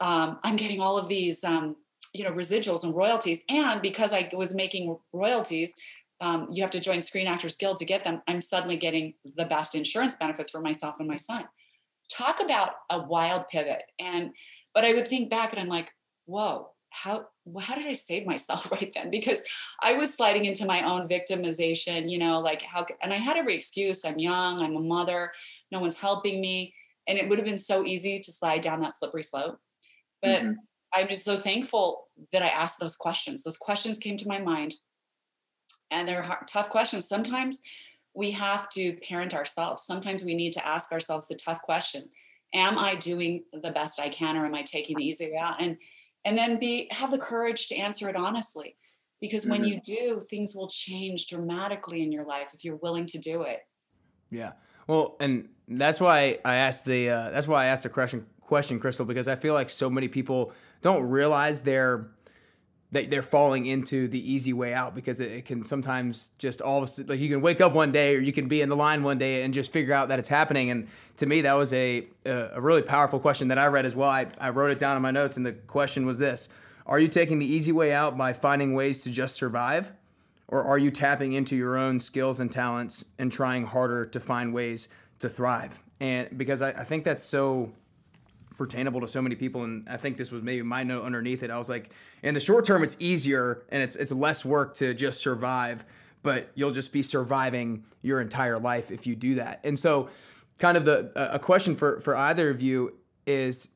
[0.00, 1.76] um, i'm getting all of these um,
[2.12, 5.74] you know residuals and royalties and because i was making royalties
[6.22, 8.22] um, you have to join Screen Actors Guild to get them.
[8.28, 11.44] I'm suddenly getting the best insurance benefits for myself and my son.
[12.16, 13.82] Talk about a wild pivot.
[13.98, 14.30] And
[14.72, 15.90] but I would think back and I'm like,
[16.26, 17.26] whoa, how
[17.60, 19.10] how did I save myself right then?
[19.10, 19.42] Because
[19.82, 23.56] I was sliding into my own victimization, you know, like how and I had every
[23.56, 24.04] excuse.
[24.04, 25.32] I'm young, I'm a mother,
[25.72, 26.72] no one's helping me.
[27.08, 29.58] And it would have been so easy to slide down that slippery slope.
[30.20, 30.52] But mm-hmm.
[30.94, 33.42] I'm just so thankful that I asked those questions.
[33.42, 34.74] Those questions came to my mind
[35.90, 37.08] and they're hard, tough questions.
[37.08, 37.60] Sometimes
[38.14, 39.84] we have to parent ourselves.
[39.84, 42.08] Sometimes we need to ask ourselves the tough question:
[42.54, 45.60] Am I doing the best I can, or am I taking the easy way out?
[45.60, 45.76] And
[46.24, 48.76] and then be have the courage to answer it honestly,
[49.20, 49.72] because when mm-hmm.
[49.72, 53.60] you do, things will change dramatically in your life if you're willing to do it.
[54.30, 54.52] Yeah.
[54.86, 58.78] Well, and that's why I asked the uh, that's why I asked the question question,
[58.78, 62.08] Crystal, because I feel like so many people don't realize they're
[62.92, 66.76] that they're falling into the easy way out because it, it, can sometimes just all
[66.76, 68.68] of a sudden like you can wake up one day or you can be in
[68.68, 70.70] the line one day and just figure out that it's happening.
[70.70, 74.10] And to me that was a a, really powerful question that i read as well.
[74.10, 76.48] I, I wrote it down in my notes and the question was this.
[76.84, 79.94] Are you taking the easy way out by finding ways to just survive?
[80.48, 84.52] Or are you tapping into your own skills and talents and trying harder to find
[84.52, 84.88] ways
[85.20, 85.82] to thrive?
[85.98, 87.72] And because i, I think that's so
[88.66, 89.64] pertainable to so many people.
[89.64, 91.50] And I think this was maybe my note underneath it.
[91.50, 91.90] I was like,
[92.22, 95.84] in the short term, it's easier and it's it's less work to just survive,
[96.22, 99.60] but you'll just be surviving your entire life if you do that.
[99.64, 100.08] And so,
[100.58, 103.68] kind of the a question for for either of you is,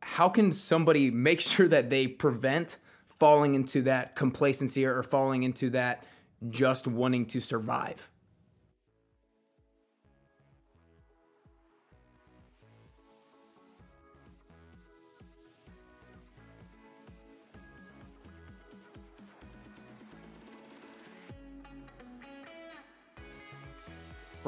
[0.00, 2.76] how can somebody make sure that they prevent
[3.18, 6.04] falling into that complacency or falling into that
[6.50, 8.08] just wanting to survive?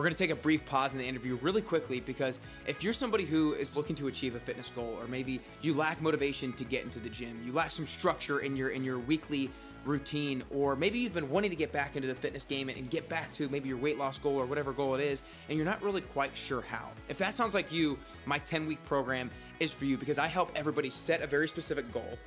[0.00, 2.94] We're going to take a brief pause in the interview really quickly because if you're
[2.94, 6.64] somebody who is looking to achieve a fitness goal or maybe you lack motivation to
[6.64, 9.50] get into the gym, you lack some structure in your in your weekly
[9.84, 13.10] routine or maybe you've been wanting to get back into the fitness game and get
[13.10, 15.82] back to maybe your weight loss goal or whatever goal it is and you're not
[15.82, 16.88] really quite sure how.
[17.10, 20.50] If that sounds like you, my 10 week program is for you because I help
[20.54, 22.18] everybody set a very specific goal.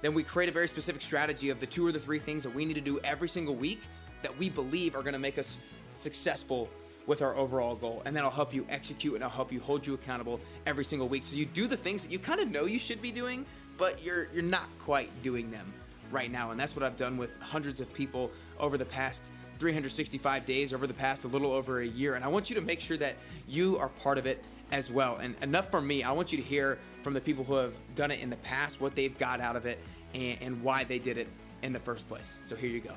[0.00, 2.54] Then we create a very specific strategy of the two or the three things that
[2.54, 3.82] we need to do every single week
[4.22, 5.56] that we believe are going to make us
[5.96, 6.70] successful
[7.06, 8.02] with our overall goal.
[8.04, 11.08] And then I'll help you execute and I'll help you hold you accountable every single
[11.08, 11.22] week.
[11.22, 13.46] So you do the things that you kind of know you should be doing,
[13.78, 15.72] but you're you're not quite doing them
[16.10, 16.50] right now.
[16.50, 20.86] And that's what I've done with hundreds of people over the past 365 days, over
[20.86, 22.14] the past a little over a year.
[22.14, 23.16] And I want you to make sure that
[23.48, 25.16] you are part of it as well.
[25.16, 26.02] And enough for me.
[26.02, 28.80] I want you to hear from the people who have done it in the past,
[28.80, 29.78] what they've got out of it,
[30.14, 31.28] and, and why they did it
[31.62, 32.38] in the first place.
[32.44, 32.94] So here you go.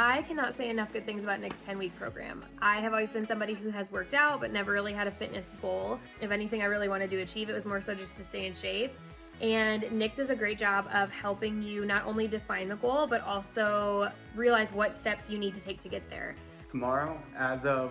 [0.00, 2.44] I cannot say enough good things about Nick's 10 week program.
[2.62, 5.50] I have always been somebody who has worked out but never really had a fitness
[5.60, 5.98] goal.
[6.20, 8.54] If anything I really wanted to achieve, it was more so just to stay in
[8.54, 8.96] shape.
[9.40, 13.22] And Nick does a great job of helping you not only define the goal, but
[13.22, 16.36] also realize what steps you need to take to get there.
[16.70, 17.90] Tomorrow, as of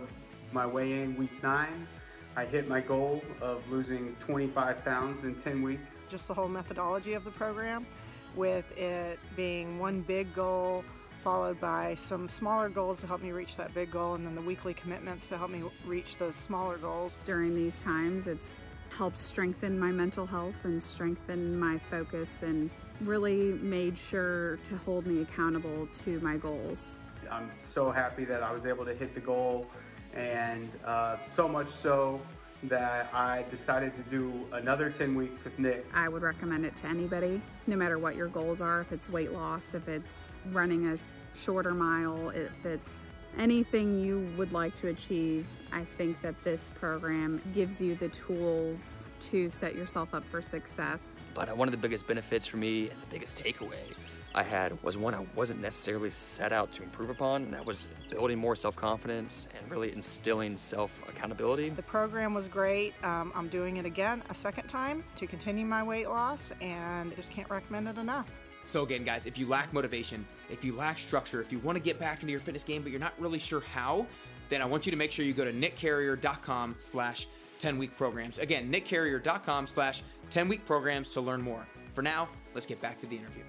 [0.54, 1.90] my weigh in week nine,
[2.38, 6.04] I hit my goal of losing 25 pounds in 10 weeks.
[6.08, 7.86] Just the whole methodology of the program,
[8.34, 10.86] with it being one big goal
[11.24, 14.42] followed by some smaller goals to help me reach that big goal, and then the
[14.42, 17.18] weekly commitments to help me reach those smaller goals.
[17.24, 18.58] During these times, it's
[18.90, 22.70] helped strengthen my mental health and strengthen my focus and
[23.02, 27.00] really made sure to hold me accountable to my goals.
[27.30, 29.68] I'm so happy that I was able to hit the goal,
[30.14, 32.22] and uh, so much so
[32.64, 35.86] that I decided to do another 10 weeks with Nick.
[35.94, 39.32] I would recommend it to anybody, no matter what your goals are if it's weight
[39.32, 40.98] loss, if it's running a
[41.38, 47.42] shorter mile, if it's anything you would like to achieve, I think that this program
[47.54, 51.24] gives you the tools to set yourself up for success.
[51.34, 53.94] But uh, one of the biggest benefits for me and the biggest takeaway
[54.36, 57.88] I had was one I wasn't necessarily set out to improve upon, and that was
[58.10, 61.70] building more self confidence and really instilling self accountability.
[61.70, 62.94] The program was great.
[63.04, 67.32] Um, I'm doing it again a second time to continue my weight loss, and just
[67.32, 68.28] can't recommend it enough.
[68.66, 71.82] So again, guys, if you lack motivation, if you lack structure, if you want to
[71.82, 74.06] get back into your fitness game but you're not really sure how,
[74.50, 77.28] then I want you to make sure you go to nickcarrier.com slash
[77.60, 78.40] 10-week programs.
[78.40, 81.66] Again, nickcarrier.com slash 10-week programs to learn more.
[81.94, 83.44] For now, let's get back to the interview.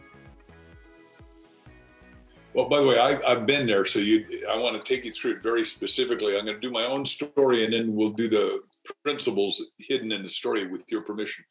[2.59, 5.13] Well, by the way, I, have been there, so you, I want to take you
[5.13, 6.37] through it very specifically.
[6.37, 8.63] I'm going to do my own story, and then we'll do the
[9.05, 11.45] principles hidden in the story with your permission.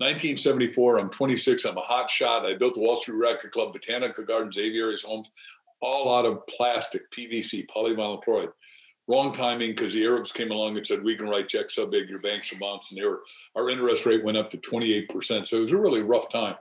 [0.00, 1.64] 1974, I'm 26.
[1.64, 2.44] I'm a hot shot.
[2.44, 5.30] I built the Wall Street Record Club, Botanica Gardens, Aviaries Homes,
[5.80, 8.50] all out of plastic, PVC, polyvinyl chloride.
[9.08, 12.10] Wrong timing because the Arabs came along and said, we can write checks so big
[12.10, 12.98] your banks are bouncing.
[12.98, 13.16] And
[13.56, 15.46] our interest rate went up to 28%.
[15.46, 16.56] So it was a really rough time.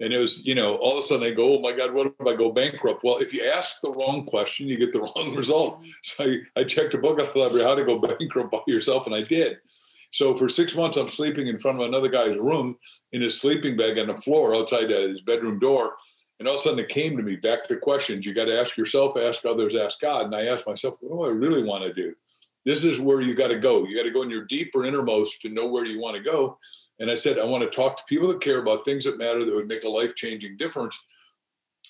[0.00, 2.06] And it was, you know, all of a sudden they go, oh my God, what
[2.06, 3.04] if I go bankrupt?
[3.04, 5.80] Well, if you ask the wrong question, you get the wrong result.
[6.02, 9.06] So I, I checked a book out the library, how to go bankrupt by yourself,
[9.06, 9.58] and I did.
[10.10, 12.76] So for six months, I'm sleeping in front of another guy's room
[13.12, 15.94] in his sleeping bag on the floor outside his bedroom door.
[16.38, 18.24] And all of a sudden it came to me back to questions.
[18.24, 20.24] You got to ask yourself, ask others, ask God.
[20.24, 22.14] And I asked myself, what do I really want to do?
[22.64, 23.86] This is where you got to go.
[23.86, 26.58] You got to go in your deeper innermost to know where you want to go.
[27.00, 29.44] And I said, I want to talk to people that care about things that matter
[29.44, 30.96] that would make a life changing difference.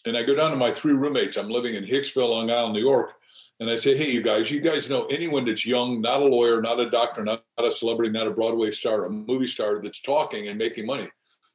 [0.06, 1.36] And I go down to my three roommates.
[1.36, 3.12] I'm living in Hicksville, Long Island, New York.
[3.58, 6.62] And I say, hey, you guys, you guys know anyone that's young, not a lawyer,
[6.62, 10.00] not a doctor, not, not a celebrity, not a Broadway star, a movie star that's
[10.00, 11.08] talking and making money?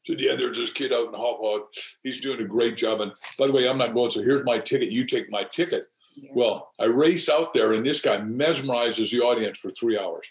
[0.06, 1.68] So yeah, there's this kid out in the hall.
[2.04, 3.02] He's doing a great job.
[3.02, 4.12] And by the way, I'm not going.
[4.12, 4.92] So here's my ticket.
[4.92, 5.86] You take my ticket.
[6.16, 6.30] Yeah.
[6.34, 10.28] Well, I race out there, and this guy mesmerizes the audience for three hours.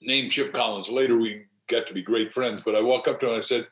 [0.00, 0.88] Named Chip Collins.
[0.88, 2.62] Later, we got to be great friends.
[2.64, 3.66] But I walk up to him and I said,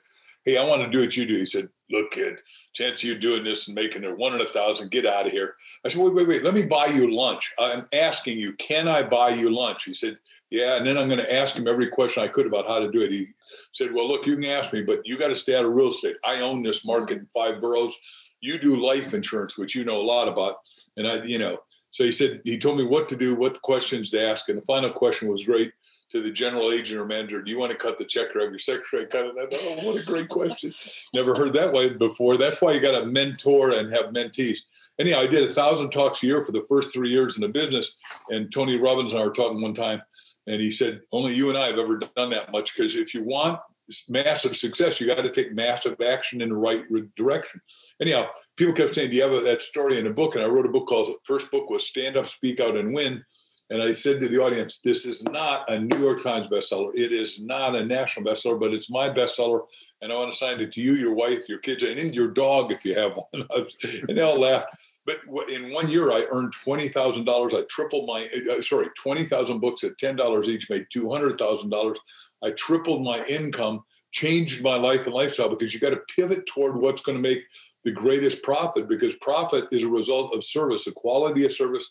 [0.44, 2.38] "Hey, I want to do what you do." He said, "Look, kid,
[2.78, 5.32] chance of you doing this and making it one in a thousand, get out of
[5.32, 5.56] here.
[5.84, 7.52] I said, wait, wait, wait, let me buy you lunch.
[7.58, 9.84] I'm asking you, can I buy you lunch?
[9.84, 10.16] He said,
[10.50, 10.76] yeah.
[10.76, 13.02] And then I'm going to ask him every question I could about how to do
[13.02, 13.10] it.
[13.10, 13.28] He
[13.72, 15.90] said, well, look, you can ask me, but you got to stay out of real
[15.90, 16.16] estate.
[16.24, 17.96] I own this market in five boroughs.
[18.40, 20.58] You do life insurance, which you know a lot about.
[20.96, 21.58] And I, you know,
[21.90, 24.48] so he said, he told me what to do, what questions to ask.
[24.48, 25.72] And the final question was great
[26.10, 28.50] to the general agent or manager, do you want to cut the check or have
[28.50, 29.34] your secretary cut it?
[29.36, 30.74] Oh, what a great question.
[31.14, 32.36] Never heard that way before.
[32.36, 34.58] That's why you got to mentor and have mentees.
[34.98, 37.48] Anyhow, I did a thousand talks a year for the first three years in the
[37.48, 37.94] business.
[38.30, 40.02] And Tony Robbins and I were talking one time,
[40.46, 42.74] and he said, only you and I have ever done that much.
[42.74, 43.60] Because if you want
[44.08, 46.82] massive success, you got to take massive action in the right
[47.16, 47.60] direction.
[48.02, 50.34] Anyhow, people kept saying, do you have that story in a book?
[50.34, 53.24] And I wrote a book called, first book was Stand Up, Speak Out, and Win
[53.70, 56.90] and I said to the audience, this is not a New York Times bestseller.
[56.94, 59.60] It is not a national bestseller, but it's my bestseller.
[60.00, 62.72] And I want to sign it to you, your wife, your kids, and your dog
[62.72, 63.46] if you have one.
[64.08, 64.74] and they all laughed.
[65.04, 65.18] But
[65.50, 67.54] in one year, I earned twenty thousand dollars.
[67.54, 71.38] I tripled my uh, sorry, twenty thousand books at ten dollars each made two hundred
[71.38, 71.98] thousand dollars.
[72.42, 76.76] I tripled my income, changed my life and lifestyle because you got to pivot toward
[76.76, 77.42] what's going to make
[77.84, 81.88] the greatest profit because profit is a result of service, the quality of service,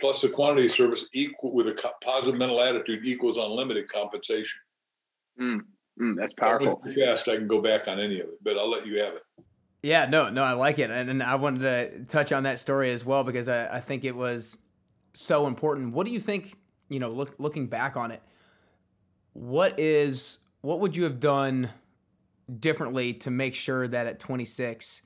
[0.00, 4.60] plus the quantity of service equal with a positive mental attitude equals unlimited compensation.
[5.40, 5.60] Mm,
[6.00, 6.82] mm, that's powerful.
[6.96, 9.22] Fast, I can go back on any of it, but I'll let you have it.
[9.82, 12.92] Yeah, no, no, I like it, and, and I wanted to touch on that story
[12.92, 14.58] as well because I, I think it was
[15.14, 15.92] so important.
[15.92, 16.56] What do you think?
[16.88, 18.22] You know, look, looking back on it,
[19.34, 21.70] what is what would you have done
[22.58, 25.02] differently to make sure that at 26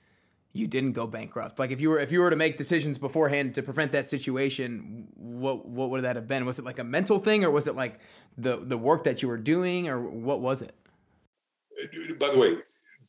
[0.53, 1.59] you didn't go bankrupt?
[1.59, 5.09] Like if you were if you were to make decisions beforehand to prevent that situation,
[5.15, 6.45] what what would that have been?
[6.45, 8.01] Was it like a mental thing or was it like
[8.37, 10.75] the the work that you were doing or what was it?
[12.19, 12.57] By the way,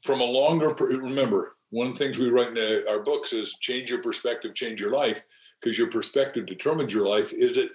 [0.03, 3.89] from a longer remember, one of the things we write in our books is change
[3.89, 5.21] your perspective, change your life,
[5.61, 7.33] because your perspective determines your life.
[7.33, 7.71] Is it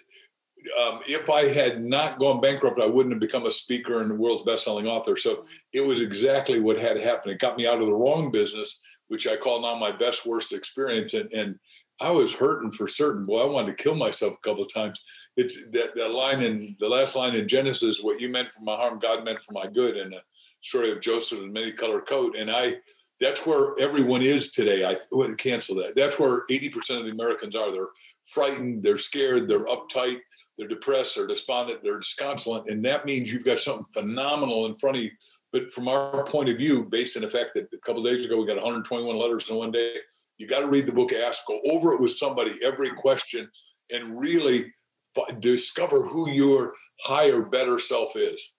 [0.80, 4.14] um, if I had not gone bankrupt, I wouldn't have become a speaker and the
[4.14, 5.16] world's best-selling author.
[5.16, 7.32] So it was exactly what had happened.
[7.32, 10.52] It got me out of the wrong business, which I call now my best worst
[10.52, 11.14] experience.
[11.14, 11.58] And, and
[12.00, 13.26] I was hurting for certain.
[13.26, 15.00] Boy, I wanted to kill myself a couple of times.
[15.36, 18.76] It's that, that line in the last line in Genesis, what you meant for my
[18.76, 19.96] harm, God meant for my good.
[19.96, 20.20] And the
[20.60, 22.36] story of Joseph and many colored coat.
[22.36, 22.74] And I,
[23.20, 24.84] that's where everyone is today.
[24.84, 25.96] I oh, would cancel that.
[25.96, 27.70] That's where 80% of the Americans are.
[27.70, 27.88] They're
[28.26, 30.18] frightened, they're scared, they're uptight,
[30.56, 32.64] they're depressed, they're despondent, they're disconsolate.
[32.68, 35.10] And that means you've got something phenomenal in front of you.
[35.52, 38.38] But from our point of view, based on the fact that a couple days ago
[38.38, 39.94] we got 121 letters in one day,
[40.36, 43.48] you got to read the book Ask, go over it with somebody, every question,
[43.90, 44.72] and really
[45.16, 48.52] f- discover who your higher, better self is.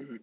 [0.00, 0.16] Mm-hmm.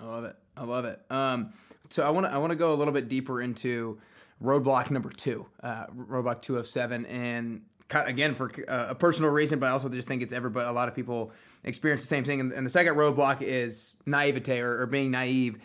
[0.00, 0.36] I love it.
[0.56, 1.00] I love it.
[1.10, 1.52] Um,
[1.90, 3.98] so I want to I want to go a little bit deeper into
[4.42, 9.58] roadblock number two, uh, roadblock two of seven, and again for uh, a personal reason,
[9.58, 10.68] but I also just think it's everybody.
[10.68, 11.32] A lot of people
[11.64, 12.40] experience the same thing.
[12.40, 15.58] And, and the second roadblock is naivete or, or being naive,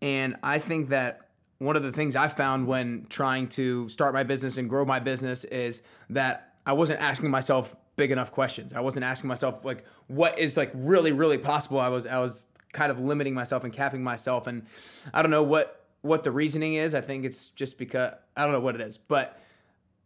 [0.00, 4.24] and I think that one of the things I found when trying to start my
[4.24, 8.72] business and grow my business is that I wasn't asking myself big enough questions.
[8.72, 11.78] I wasn't asking myself like what is like really really possible.
[11.78, 14.66] I was I was kind of limiting myself and capping myself and
[15.14, 16.96] I don't know what what the reasoning is.
[16.96, 19.38] I think it's just because I don't know what it is, but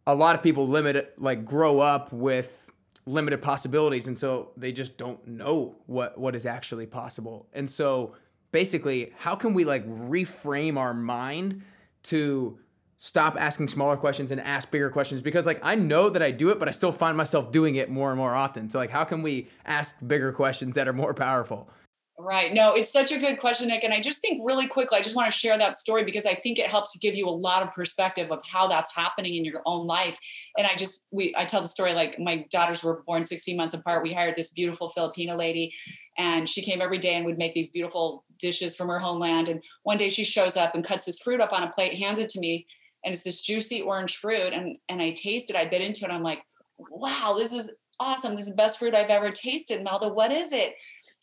[0.07, 2.71] a lot of people limit like grow up with
[3.05, 7.47] limited possibilities and so they just don't know what what is actually possible.
[7.53, 8.15] And so
[8.51, 11.61] basically how can we like reframe our mind
[12.03, 12.57] to
[12.99, 15.21] stop asking smaller questions and ask bigger questions?
[15.21, 17.89] Because like I know that I do it but I still find myself doing it
[17.89, 18.69] more and more often.
[18.69, 21.69] So like how can we ask bigger questions that are more powerful
[22.19, 22.51] Right.
[22.51, 23.83] No, it's such a good question, Nick.
[23.83, 26.33] And I just think really quickly, I just want to share that story because I
[26.33, 29.61] think it helps give you a lot of perspective of how that's happening in your
[29.67, 30.17] own life.
[30.57, 33.75] And I just, we, I tell the story like my daughters were born 16 months
[33.75, 34.01] apart.
[34.01, 35.75] We hired this beautiful Filipino lady
[36.17, 39.47] and she came every day and would make these beautiful dishes from her homeland.
[39.47, 42.19] And one day she shows up and cuts this fruit up on a plate, hands
[42.19, 42.65] it to me.
[43.05, 44.53] And it's this juicy orange fruit.
[44.53, 46.11] And, and I taste it, I bit into it.
[46.11, 46.41] I'm like,
[46.79, 48.35] wow, this is awesome.
[48.35, 49.83] This is the best fruit I've ever tasted.
[49.83, 50.73] Melda, what is it?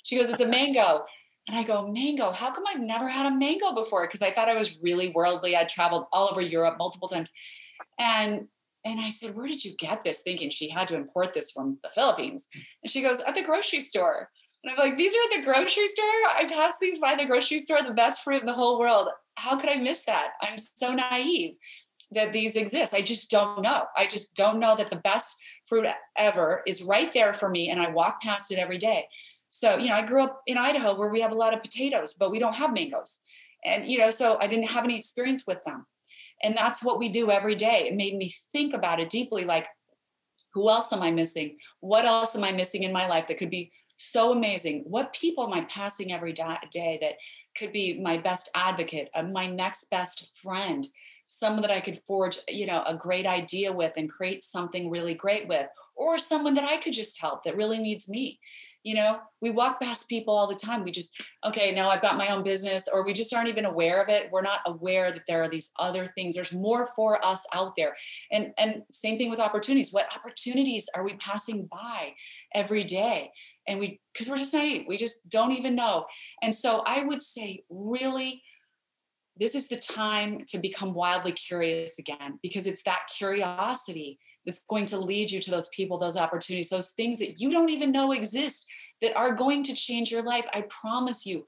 [0.04, 1.04] She goes, It's a mango.
[1.48, 4.06] And I go, Mango, how come I've never had a mango before?
[4.06, 5.56] Because I thought I was really worldly.
[5.56, 7.32] I'd traveled all over Europe multiple times.
[7.98, 8.46] And
[8.84, 10.20] and I said, Where did you get this?
[10.20, 12.48] Thinking she had to import this from the Philippines.
[12.82, 14.30] And she goes, At the grocery store.
[14.62, 16.04] And I'm like, These are at the grocery store?
[16.36, 19.08] I passed these by the grocery store, the best fruit in the whole world.
[19.36, 20.32] How could I miss that?
[20.42, 21.56] I'm so naive
[22.12, 22.94] that these exist.
[22.94, 23.84] I just don't know.
[23.96, 25.36] I just don't know that the best
[25.66, 25.86] fruit
[26.16, 27.70] ever is right there for me.
[27.70, 29.06] And I walk past it every day.
[29.54, 32.14] So, you know, I grew up in Idaho where we have a lot of potatoes,
[32.14, 33.20] but we don't have mangoes.
[33.64, 35.86] And, you know, so I didn't have any experience with them.
[36.42, 37.86] And that's what we do every day.
[37.86, 39.68] It made me think about it deeply like,
[40.54, 41.58] who else am I missing?
[41.78, 44.82] What else am I missing in my life that could be so amazing?
[44.88, 47.14] What people am I passing every day that
[47.56, 50.84] could be my best advocate, uh, my next best friend,
[51.28, 55.14] someone that I could forge, you know, a great idea with and create something really
[55.14, 58.40] great with, or someone that I could just help that really needs me
[58.84, 60.84] you know we walk past people all the time.
[60.84, 64.00] We just okay now i've got my own business or we just aren't even aware
[64.00, 64.30] of it.
[64.30, 66.36] We're not aware that there are these other things.
[66.36, 67.96] There's more for us out there.
[68.30, 69.92] And and same thing with opportunities.
[69.92, 72.12] What opportunities are we passing by
[72.54, 73.30] every day?
[73.66, 74.84] And we because we're just naive.
[74.86, 76.04] We just don't even know.
[76.42, 78.42] And so i would say really
[79.36, 84.86] this is the time to become wildly curious again because it's that curiosity that's going
[84.86, 88.12] to lead you to those people, those opportunities, those things that you don't even know
[88.12, 88.66] exist
[89.02, 90.46] that are going to change your life.
[90.52, 91.46] I promise you,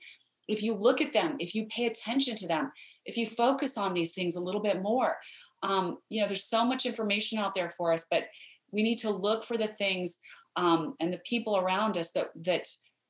[0.48, 2.72] if you look at them, if you pay attention to them,
[3.04, 5.16] if you focus on these things a little bit more,
[5.62, 8.24] um, you know, there's so much information out there for us, but
[8.72, 10.18] we need to look for the things
[10.56, 12.66] um, and the people around us that that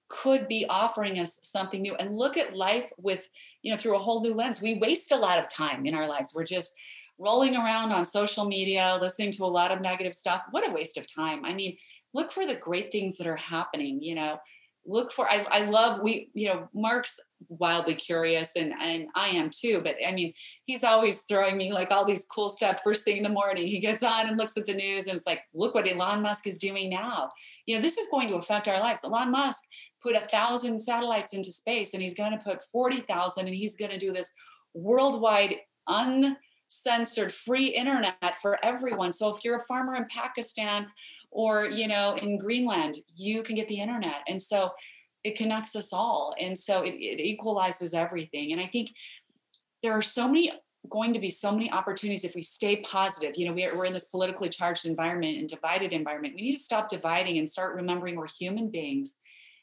[0.08, 3.28] could be offering us something new and look at life with
[3.62, 6.06] you know through a whole new lens we waste a lot of time in our
[6.06, 6.72] lives we're just
[7.18, 10.42] rolling around on social media, listening to a lot of negative stuff.
[10.50, 11.44] What a waste of time.
[11.44, 11.76] I mean,
[12.12, 14.38] look for the great things that are happening, you know.
[14.88, 19.50] Look for I, I love we you know Mark's wildly curious and and I am
[19.52, 20.32] too but I mean
[20.66, 23.80] he's always throwing me like all these cool stuff first thing in the morning he
[23.80, 26.56] gets on and looks at the news and it's like look what Elon Musk is
[26.56, 27.32] doing now
[27.66, 29.64] you know this is going to affect our lives Elon Musk
[30.06, 33.90] put a thousand satellites into space and he's going to put 40,000 and he's going
[33.90, 34.32] to do this
[34.72, 35.56] worldwide
[36.76, 39.12] uncensored free internet for everyone.
[39.12, 40.86] So if you're a farmer in Pakistan
[41.30, 44.22] or, you know, in Greenland, you can get the internet.
[44.28, 44.70] And so
[45.24, 46.34] it connects us all.
[46.40, 48.52] And so it, it equalizes everything.
[48.52, 48.90] And I think
[49.82, 50.52] there are so many
[50.88, 53.36] going to be so many opportunities if we stay positive.
[53.36, 56.34] You know, we are, we're in this politically charged environment and divided environment.
[56.36, 59.16] We need to stop dividing and start remembering we're human beings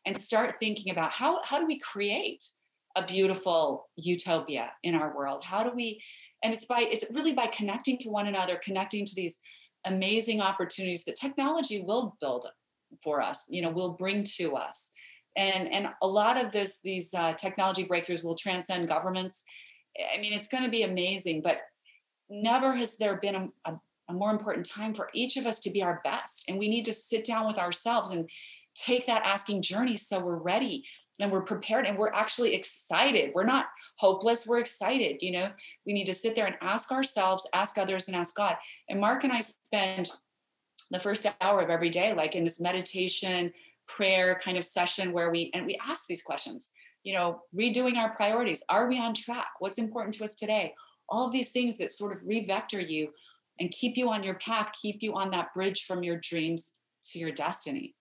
[0.05, 2.43] and start thinking about how, how do we create
[2.97, 5.43] a beautiful utopia in our world?
[5.45, 6.01] How do we,
[6.43, 9.39] and it's by, it's really by connecting to one another, connecting to these
[9.85, 12.45] amazing opportunities that technology will build
[13.03, 14.91] for us, you know, will bring to us.
[15.35, 19.43] And, and a lot of this, these uh, technology breakthroughs will transcend governments
[20.15, 21.59] I mean, it's going to be amazing, but
[22.29, 23.79] never has there been a, a,
[24.09, 26.45] a, more important time for each of us to be our best.
[26.47, 28.29] And we need to sit down with ourselves and
[28.75, 30.83] take that asking journey so we're ready
[31.20, 33.32] and we're prepared and we're actually excited.
[33.36, 35.22] We're not hopeless, we're excited.
[35.22, 35.51] You know,
[35.86, 38.55] we need to sit there and ask ourselves, ask others, and ask God.
[38.89, 40.09] And Mark and I spend
[40.91, 43.51] the first hour of every day, like in this meditation,
[43.88, 46.72] prayer kind of session where we and we ask these questions
[47.03, 48.64] you know, redoing our priorities.
[48.70, 49.51] Are we on track?
[49.59, 50.74] What's important to us today?
[51.09, 53.09] All of these things that sort of revector you
[53.59, 56.74] and keep you on your path, keep you on that bridge from your dreams
[57.11, 57.93] to your destiny.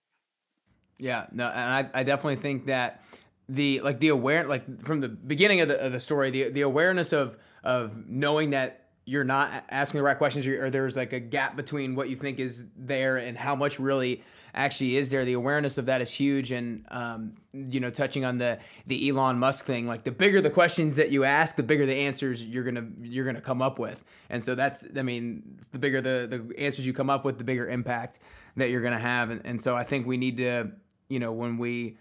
[0.97, 3.03] Yeah, no, and I, I definitely think that
[3.49, 6.61] the like the aware like from the beginning of the, of the story, the the
[6.61, 11.19] awareness of of knowing that you're not asking the right questions or there's like a
[11.19, 14.23] gap between what you think is there and how much really
[14.55, 15.25] actually is there.
[15.25, 19.39] The awareness of that is huge, and um, you know, touching on the the Elon
[19.39, 22.63] Musk thing, like the bigger the questions that you ask, the bigger the answers you're
[22.63, 26.59] gonna you're gonna come up with, and so that's I mean, the bigger the the
[26.59, 28.19] answers you come up with, the bigger impact
[28.55, 30.71] that you're gonna have, and, and so I think we need to
[31.13, 31.97] you know when we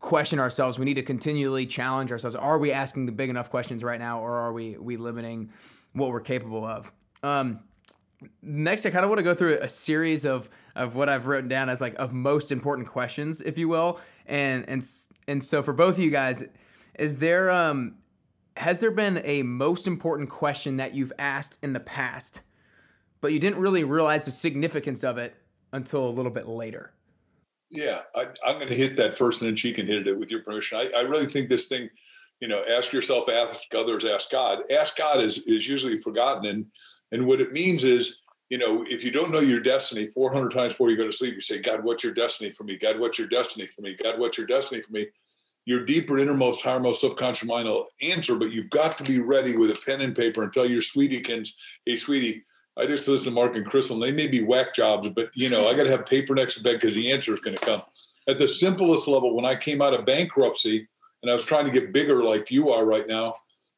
[0.00, 3.82] question ourselves we need to continually challenge ourselves are we asking the big enough questions
[3.82, 5.50] right now or are we we limiting
[5.92, 7.60] what we're capable of um,
[8.42, 11.48] next i kind of want to go through a series of of what I've written
[11.48, 14.00] down as like of most important questions, if you will.
[14.26, 14.86] And and
[15.28, 16.44] and so for both of you guys,
[16.98, 17.96] is there um
[18.56, 22.42] has there been a most important question that you've asked in the past,
[23.20, 25.34] but you didn't really realize the significance of it
[25.72, 26.92] until a little bit later?
[27.74, 30.30] Yeah, I, am going to hit that first, and then she can hit it with
[30.30, 30.78] your permission.
[30.78, 31.90] I, I really think this thing,
[32.40, 34.60] you know, ask yourself, ask others, ask God.
[34.72, 36.66] Ask God is is usually forgotten, and
[37.10, 38.18] and what it means is
[38.50, 41.34] you know, if you don't know your destiny 400 times before you go to sleep,
[41.34, 42.76] you say, God, what's your destiny for me?
[42.76, 43.96] God, what's your destiny for me?
[44.00, 45.08] God, what's your destiny for me?
[45.64, 49.70] Your deeper, innermost, highermost subconscious mind will answer, but you've got to be ready with
[49.70, 51.48] a pen and paper and tell your sweetiekins,
[51.86, 52.44] hey, sweetie,
[52.76, 55.48] I just listen to Mark and Crystal, and they may be whack jobs, but you
[55.48, 57.64] know, I got to have paper next to bed because the answer is going to
[57.64, 57.82] come.
[58.28, 60.88] At the simplest level, when I came out of bankruptcy
[61.22, 63.34] and I was trying to get bigger like you are right now,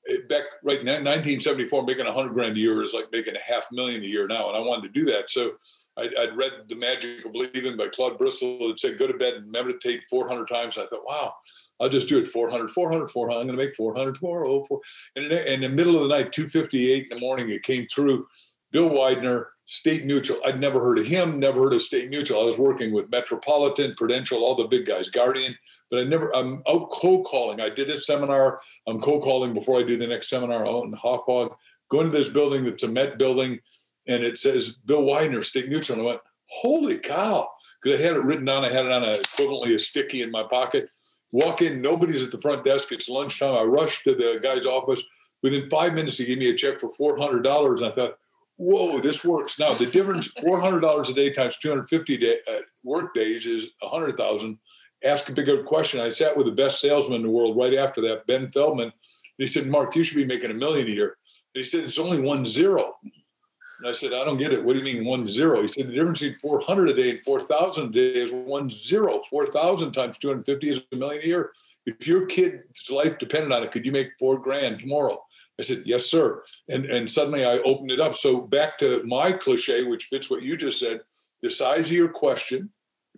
[0.09, 3.67] eh, back right now, 1974, making 100 grand a year is like making a half
[3.73, 4.49] million a year now.
[4.49, 5.31] And I wanted to do that.
[5.31, 5.53] So
[5.99, 8.71] I, would read The Magic of Believing by Claude Bristol.
[8.71, 10.79] It said, go to bed and meditate 400 times.
[10.79, 11.35] I thought, wow,
[11.81, 13.41] I'll just do it 400, 400, 400.
[13.41, 14.65] I'm going to make 400 tomorrow.
[14.71, 14.81] Oh,
[15.17, 18.27] and in, in the middle of the night, 2.58 in the morning, it came through.
[18.73, 20.39] Bill Widener, State Mutual.
[20.45, 22.41] I'd never heard of him, never heard of State Mutual.
[22.41, 25.57] I was working with Metropolitan, Prudential, all the big guys, Guardian,
[25.91, 27.61] but I never, I'm out cold calling.
[27.61, 28.61] I did a seminar.
[28.87, 31.55] I'm cold calling before I do the next seminar out in Hauppauge.
[31.89, 33.61] Go into this building that's a Met building
[34.09, 35.99] and it says Bill Widener, State Mutual.
[35.99, 37.49] And I went, holy cow.
[37.83, 38.65] Because I had it written down.
[38.65, 40.89] I had it on a, equivalently a sticky in my pocket.
[41.33, 42.93] Walk in, nobody's at the front desk.
[42.93, 43.55] It's lunchtime.
[43.55, 45.03] I rushed to the guy's office.
[45.43, 47.77] Within five minutes, he gave me a check for $400.
[47.77, 48.19] And I thought,
[48.57, 49.59] whoa, this works.
[49.59, 53.15] Now the difference, four hundred dollars a day times two hundred fifty day, uh, work
[53.15, 54.59] days is a hundred thousand.
[55.05, 56.01] Ask a big bigger question.
[56.01, 58.93] I sat with the best salesman in the world right after that, Ben Feldman.
[59.39, 61.17] he said, Mark, you should be making a million a year.
[61.55, 62.97] And he said, it's only one zero.
[63.03, 64.65] And I said, I don't get it.
[64.65, 65.61] What do you mean one zero?
[65.61, 69.21] He said, the difference between 400 a day and 4,000 a day is one zero.
[69.29, 71.53] 4,000 times 250 is a million a year.
[71.85, 75.23] If your kid's life depended on it, could you make four grand tomorrow?
[75.59, 76.43] I said, yes, sir.
[76.69, 78.15] And, and suddenly I opened it up.
[78.15, 81.01] So back to my cliche, which fits what you just said,
[81.43, 82.71] the size of your question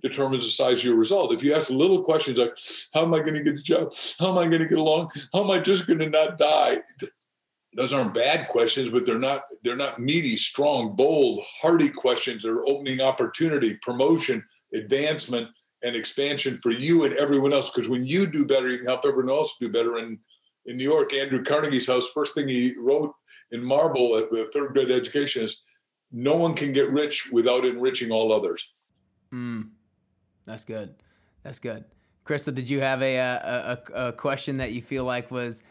[0.03, 1.33] determines the size of your result.
[1.33, 2.57] If you ask little questions like,
[2.95, 3.93] how am I going to get a job?
[4.21, 5.11] How am I going to get along?
[5.33, 6.79] How am I just going to not die?
[7.75, 12.43] Those aren't bad questions, but they're not they're not meaty, strong, bold, hearty questions.
[12.43, 14.43] They're opening opportunity, promotion,
[14.75, 15.49] advancement,
[15.83, 17.71] and expansion for you and everyone else.
[17.71, 19.99] Because when you do better, you can help everyone else do better.
[19.99, 20.19] And
[20.69, 23.15] in New York, Andrew Carnegie's house, first thing he wrote
[23.51, 25.63] in marble at the third grade education is
[26.13, 28.69] no one can get rich without enriching all others.
[29.33, 29.71] Mm,
[30.47, 30.95] that's good.
[31.43, 31.85] That's good.
[32.25, 35.63] Crystal, did you have a, a, a, a question that you feel like was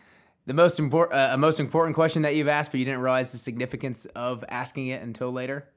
[0.48, 3.38] the most important, uh, most important question that you've asked, but you didn't realize the
[3.38, 5.70] significance of asking it until later?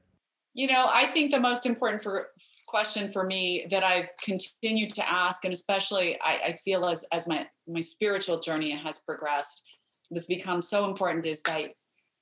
[0.53, 2.27] You know, I think the most important for
[2.67, 7.27] question for me that I've continued to ask, and especially I, I feel as as
[7.27, 9.63] my my spiritual journey has progressed,
[10.09, 11.71] that's become so important is that,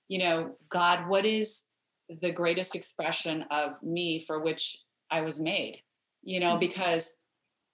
[0.07, 1.65] you know, God, what is
[2.21, 4.77] the greatest expression of me for which
[5.11, 5.82] I was made?
[6.21, 6.59] You know, mm-hmm.
[6.59, 7.17] because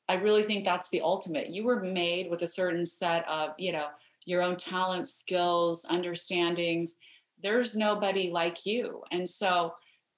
[0.08, 1.50] I really think that's the ultimate.
[1.50, 3.88] You were made with a certain set of, you know,
[4.26, 6.96] your own talents, skills, understandings.
[7.42, 9.02] There's nobody like you.
[9.12, 9.74] And so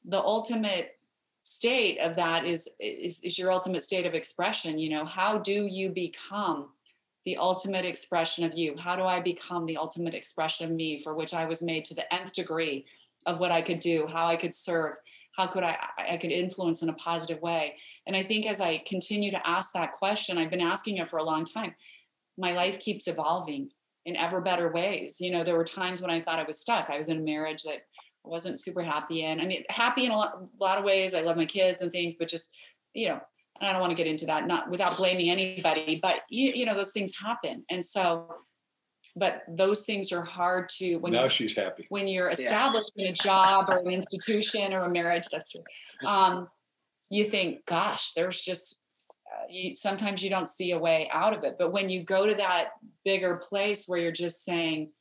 [0.08, 0.98] the ultimate
[1.42, 4.80] state of that is, is, is your ultimate state of expression.
[4.80, 6.70] You know, how do you become
[7.26, 8.76] the ultimate expression of you?
[8.78, 11.94] How do I become the ultimate expression of me for which I was made to
[11.94, 12.86] the nth degree
[13.26, 14.96] of what I could do, how I could serve,
[15.38, 17.76] how could I I could influence in a positive way?
[18.08, 21.18] And I think as I continue to ask that question, I've been asking it for
[21.18, 21.76] a long time.
[22.38, 23.70] My life keeps evolving
[24.06, 25.18] in ever better ways.
[25.20, 26.90] You know, there were times when I thought I was stuck.
[26.90, 27.84] I was in a marriage that
[28.28, 29.40] I wasn't super happy in.
[29.40, 31.16] I mean, happy in a lot, a lot of ways.
[31.16, 32.52] I love my kids and things, but just,
[32.94, 33.20] you know,
[33.60, 36.66] and I don't want to get into that, not without blaming anybody, but you, you
[36.66, 37.64] know, those things happen.
[37.70, 38.28] And so,
[39.16, 43.08] but those things are hard to when now she's happy when you're established yeah.
[43.08, 45.24] in a job or an institution or a marriage.
[45.32, 45.64] That's true.
[46.06, 46.48] Um,
[47.10, 48.84] you think, gosh, there's just
[49.26, 51.56] uh, you, sometimes you don't see a way out of it.
[51.58, 52.72] But when you go to that
[53.06, 54.92] bigger place where you're just saying,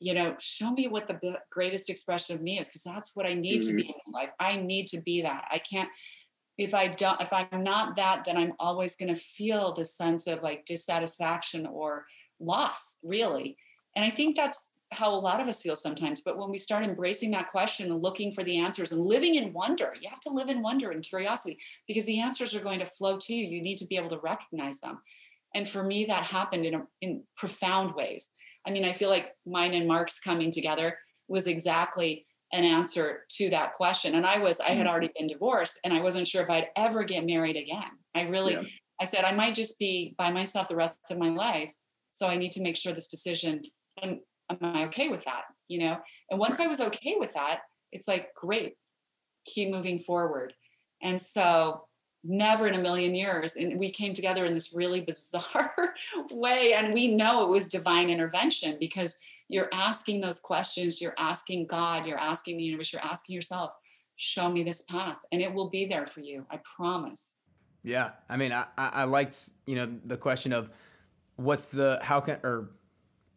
[0.00, 3.34] you know, show me what the greatest expression of me is, because that's what I
[3.34, 3.70] need mm-hmm.
[3.70, 3.90] to be mm-hmm.
[3.90, 4.30] in this life.
[4.40, 5.44] I need to be that.
[5.50, 5.88] I can't.
[6.58, 10.26] If I don't, if I'm not that, then I'm always going to feel this sense
[10.26, 12.04] of like dissatisfaction or
[12.38, 13.56] loss, really.
[13.96, 16.20] And I think that's how a lot of us feel sometimes.
[16.20, 19.52] But when we start embracing that question and looking for the answers and living in
[19.52, 22.86] wonder, you have to live in wonder and curiosity because the answers are going to
[22.86, 23.46] flow to you.
[23.46, 24.98] You need to be able to recognize them.
[25.54, 28.30] And for me, that happened in, a, in profound ways.
[28.66, 30.98] I mean, I feel like mine and Mark's coming together
[31.28, 34.16] was exactly an answer to that question.
[34.16, 34.88] And I was, I had mm-hmm.
[34.88, 37.90] already been divorced and I wasn't sure if I'd ever get married again.
[38.14, 38.62] I really, yeah.
[39.00, 41.72] I said, I might just be by myself the rest of my life.
[42.10, 43.62] So I need to make sure this decision,
[44.02, 44.20] am
[44.60, 45.44] I okay with that?
[45.68, 45.98] You know?
[46.30, 47.60] And once I was okay with that,
[47.92, 48.74] it's like, great,
[49.46, 50.52] keep moving forward.
[51.02, 51.84] And so
[52.22, 53.56] never in a million years.
[53.56, 55.94] And we came together in this really bizarre
[56.30, 56.74] way.
[56.74, 59.18] And we know it was divine intervention because
[59.48, 63.72] you're asking those questions, you're asking God, you're asking the universe, you're asking yourself,
[64.16, 65.16] show me this path.
[65.32, 66.46] And it will be there for you.
[66.50, 67.34] I promise.
[67.82, 68.10] Yeah.
[68.28, 70.70] I mean, I, I liked, you know, the question of
[71.36, 72.70] what's the, how can, or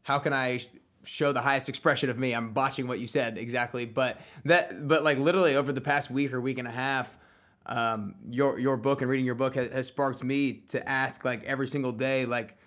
[0.04, 0.60] how can I
[1.06, 2.34] show the highest expression of me.
[2.34, 6.34] I'm botching what you said exactly, but that, but like literally over the past week
[6.34, 7.18] or week and a half,
[7.66, 11.44] um, your your book and reading your book has, has sparked me to ask like
[11.44, 12.58] every single day, like,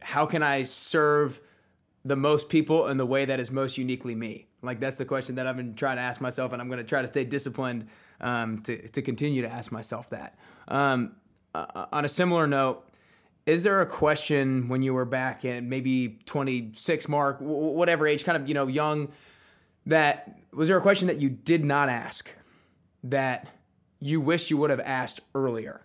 [0.00, 1.40] how can I serve
[2.04, 4.46] the most people in the way that is most uniquely me?
[4.62, 6.84] Like that's the question that I've been trying to ask myself, and I'm going to
[6.84, 7.88] try to stay disciplined
[8.20, 10.38] um, to to continue to ask myself that.
[10.66, 11.12] Um,
[11.54, 12.88] uh, on a similar note,
[13.46, 18.40] is there a question when you were back in maybe 26 mark whatever age kind
[18.40, 19.08] of you know young
[19.86, 22.34] that was there a question that you did not ask
[23.02, 23.48] that
[24.00, 25.82] you wish you would have asked earlier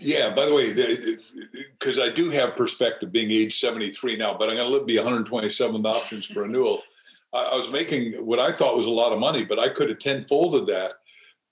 [0.00, 0.72] yeah by the way
[1.78, 4.96] because i do have perspective being age 73 now but i'm going to live be
[4.96, 6.82] 127 options for renewal
[7.32, 9.98] I was making what I thought was a lot of money, but I could have
[9.98, 10.92] tenfolded that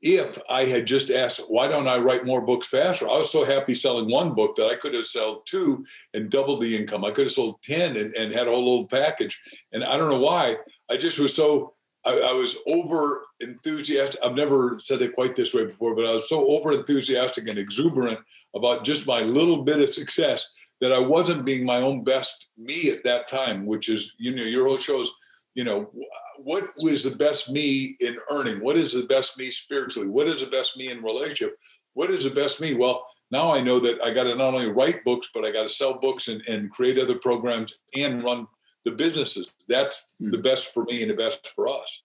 [0.03, 3.09] if I had just asked, why don't I write more books faster?
[3.09, 6.61] I was so happy selling one book that I could have sold two and doubled
[6.61, 7.05] the income.
[7.05, 9.41] I could have sold 10 and, and had a whole little package.
[9.73, 10.57] And I don't know why.
[10.91, 11.75] I just was so,
[12.07, 14.21] I, I was over enthusiastic.
[14.25, 17.59] I've never said it quite this way before, but I was so over enthusiastic and
[17.59, 18.19] exuberant
[18.55, 20.47] about just my little bit of success
[20.81, 24.43] that I wasn't being my own best me at that time, which is, you know,
[24.43, 25.11] your whole shows,
[25.55, 25.91] you know,
[26.39, 28.63] what was the best me in earning?
[28.63, 30.09] What is the best me spiritually?
[30.09, 31.57] What is the best me in relationship?
[31.95, 32.75] What is the best me?
[32.75, 35.63] Well, now I know that I got to not only write books, but I got
[35.63, 38.47] to sell books and, and create other programs and run
[38.87, 39.53] the businesses.
[39.69, 40.31] That's mm.
[40.31, 42.03] the best for me and the best for us.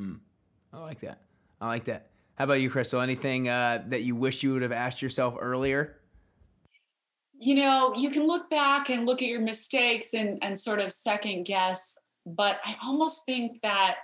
[0.00, 0.18] Mm.
[0.72, 1.20] I like that.
[1.60, 2.10] I like that.
[2.34, 3.00] How about you, Crystal?
[3.00, 6.00] Anything uh, that you wish you would have asked yourself earlier?
[7.38, 10.92] You know, you can look back and look at your mistakes and, and sort of
[10.92, 11.96] second guess
[12.26, 13.96] but I almost think that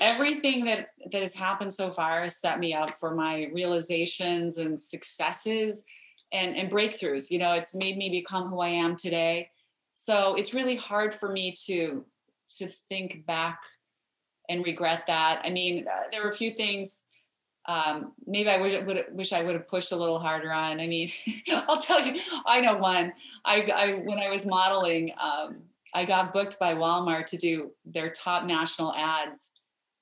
[0.00, 4.80] everything that that has happened so far has set me up for my realizations and
[4.80, 5.82] successes
[6.32, 9.48] and and breakthroughs you know it's made me become who i am today
[10.04, 12.04] so it's really hard for me to
[12.58, 13.60] to think back
[14.48, 17.04] and regret that i mean uh, there were a few things
[17.66, 20.80] um, maybe I would, would wish I would have pushed a little harder on.
[20.80, 21.10] I mean,
[21.50, 23.12] I'll tell you, I know one.
[23.44, 25.62] I, I when I was modeling, um,
[25.94, 29.52] I got booked by Walmart to do their top national ads,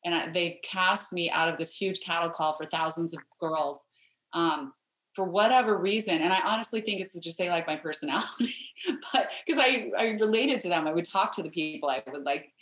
[0.04, 3.86] and I, they cast me out of this huge cattle call for thousands of girls.
[4.32, 4.72] Um,
[5.14, 8.54] for whatever reason, and I honestly think it's just they like my personality,
[9.12, 12.24] but because I, I related to them, I would talk to the people, I would
[12.24, 12.52] like,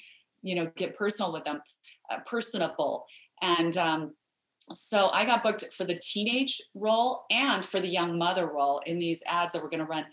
[0.43, 1.61] you know, get personal with them,
[2.11, 3.07] uh, personable,
[3.43, 4.15] and um,
[4.73, 8.99] so I got booked for the teenage role and for the young mother role in
[8.99, 10.07] these ads that were going to run.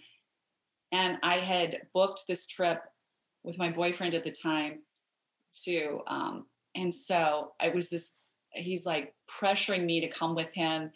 [0.92, 2.82] And I had booked this trip
[3.44, 4.80] with my boyfriend at the time
[5.54, 6.02] too.
[6.08, 8.14] Um, and so I was this,
[8.52, 10.92] he's like pressuring me to come with him.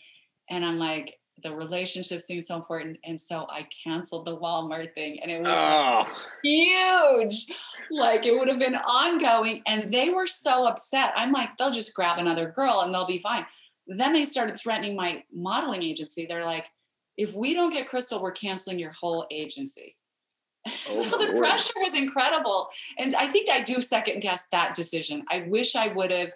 [0.49, 1.13] And I'm like,
[1.43, 2.97] the relationship seems so important.
[3.03, 6.03] And so I canceled the Walmart thing and it was oh.
[6.03, 7.47] like huge.
[7.89, 9.61] Like it would have been ongoing.
[9.65, 11.13] And they were so upset.
[11.15, 13.45] I'm like, they'll just grab another girl and they'll be fine.
[13.87, 16.25] Then they started threatening my modeling agency.
[16.25, 16.67] They're like,
[17.17, 19.97] if we don't get Crystal, we're canceling your whole agency.
[20.87, 21.37] Oh, so the Lord.
[21.37, 22.67] pressure was incredible.
[22.99, 25.25] And I think I do second guess that decision.
[25.31, 26.33] I wish I would have,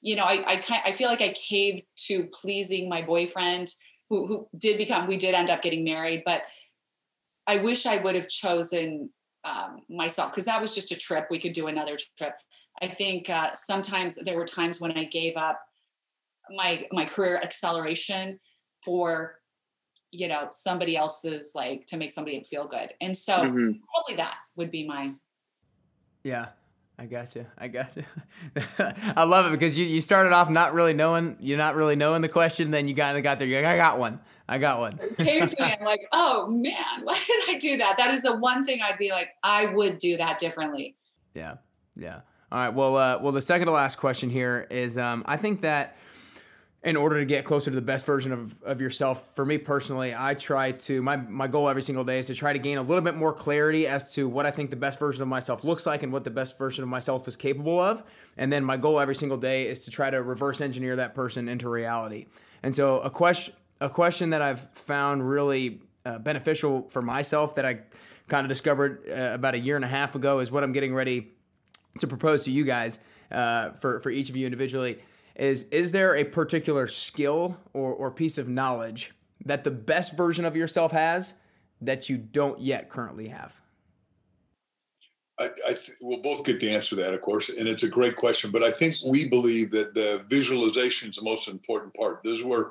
[0.00, 3.72] you know, I I, I feel like I caved to pleasing my boyfriend
[4.10, 6.42] who, who did become, we did end up getting married, but
[7.46, 9.10] I wish I would have chosen
[9.44, 11.28] um, myself because that was just a trip.
[11.30, 12.34] We could do another trip.
[12.82, 15.60] I think uh, sometimes there were times when I gave up
[16.54, 18.38] my my career acceleration
[18.84, 19.36] for
[20.10, 23.72] you know somebody else's like to make somebody feel good and so mm-hmm.
[23.94, 25.12] probably that would be my
[26.24, 26.48] yeah
[27.00, 27.46] I got you.
[27.56, 28.04] I got you.
[28.78, 32.20] I love it because you, you started off not really knowing you're not really knowing
[32.20, 33.48] the question, then you kind of got there.
[33.48, 34.20] You're like, I got one.
[34.46, 34.98] I got one.
[35.00, 35.76] It came to me.
[35.80, 37.96] I'm like, oh man, why did I do that?
[37.96, 40.94] That is the one thing I'd be like, I would do that differently.
[41.34, 41.54] Yeah,
[41.96, 42.20] yeah.
[42.52, 42.74] All right.
[42.74, 45.96] Well, uh, well, the second to last question here is, um, I think that
[46.82, 49.34] in order to get closer to the best version of, of yourself.
[49.34, 52.52] For me personally i try to my, my goal every single day is to try
[52.52, 55.22] to gain a little bit more clarity as to what i think the best version
[55.22, 58.02] of myself looks like and what the best version of myself is capable of.
[58.36, 61.48] And then my goal every single day is to try to reverse engineer that person
[61.48, 62.26] into reality.
[62.62, 67.64] And so a question a question that i've found really uh, beneficial for myself that
[67.64, 67.80] i
[68.28, 70.94] kind of discovered uh, about a year and a half ago is what i'm getting
[70.94, 71.28] ready
[71.98, 72.98] to propose to you guys
[73.32, 74.98] uh, for, for each of you individually
[75.40, 79.12] is is there a particular skill or, or piece of knowledge
[79.46, 81.32] that the best version of yourself has
[81.80, 83.54] that you don't yet currently have?
[85.38, 88.16] I, I th- we'll both get to answer that, of course, and it's a great
[88.16, 88.50] question.
[88.50, 92.22] But I think we believe that the visualization is the most important part.
[92.22, 92.70] This is where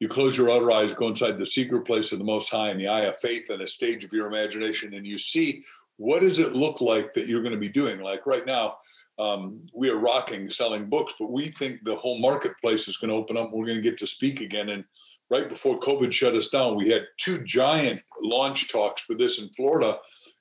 [0.00, 2.78] you close your outer eyes, go inside the secret place of the Most High, in
[2.78, 5.64] the eye of faith, and a stage of your imagination, and you see
[5.98, 8.00] what does it look like that you're going to be doing.
[8.00, 8.78] Like right now,
[9.18, 13.16] um, we are rocking selling books, but we think the whole marketplace is going to
[13.16, 13.50] open up.
[13.52, 14.68] We're going to get to speak again.
[14.68, 14.84] And
[15.30, 19.48] right before COVID shut us down, we had two giant launch talks for this in
[19.50, 19.98] Florida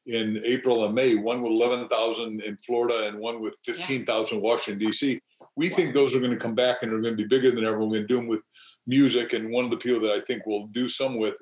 [0.07, 1.15] in April and May.
[1.15, 4.43] One with 11,000 in Florida and one with 15,000 yeah.
[4.43, 5.19] Washington D.C.
[5.55, 7.65] We think those are going to come back and are going to be bigger than
[7.65, 7.79] ever.
[7.79, 8.43] We're going to do them with
[8.87, 9.33] music.
[9.33, 11.35] And one of the people that I think we'll do some with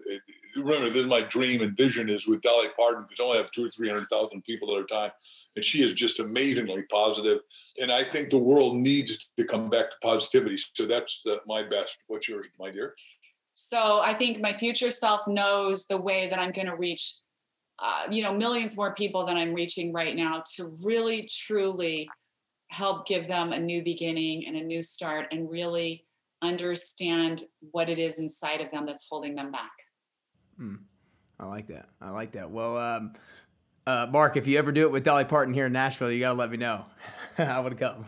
[0.56, 3.52] remember this is my dream and vision is with Dolly Parton because I only have
[3.52, 5.12] two or three hundred thousand people at a time,
[5.56, 7.40] and she is just amazingly positive.
[7.82, 10.58] And I think the world needs to come back to positivity.
[10.74, 11.98] So that's the, my best.
[12.08, 12.96] What's yours, my dear?
[13.54, 17.16] So I think my future self knows the way that I'm going to reach,
[17.80, 22.10] uh, you know, millions more people than I'm reaching right now to really truly
[22.70, 26.06] help give them a new beginning and a new start and really
[26.42, 29.72] understand what it is inside of them that's holding them back.
[30.58, 30.76] Hmm.
[31.40, 31.90] I like that.
[32.02, 32.52] I like that.
[32.52, 33.14] Well, um,
[33.86, 36.38] uh, Mark, if you ever do it with Dolly Parton here in Nashville, you gotta
[36.38, 36.86] let me know.
[37.38, 38.08] I would come.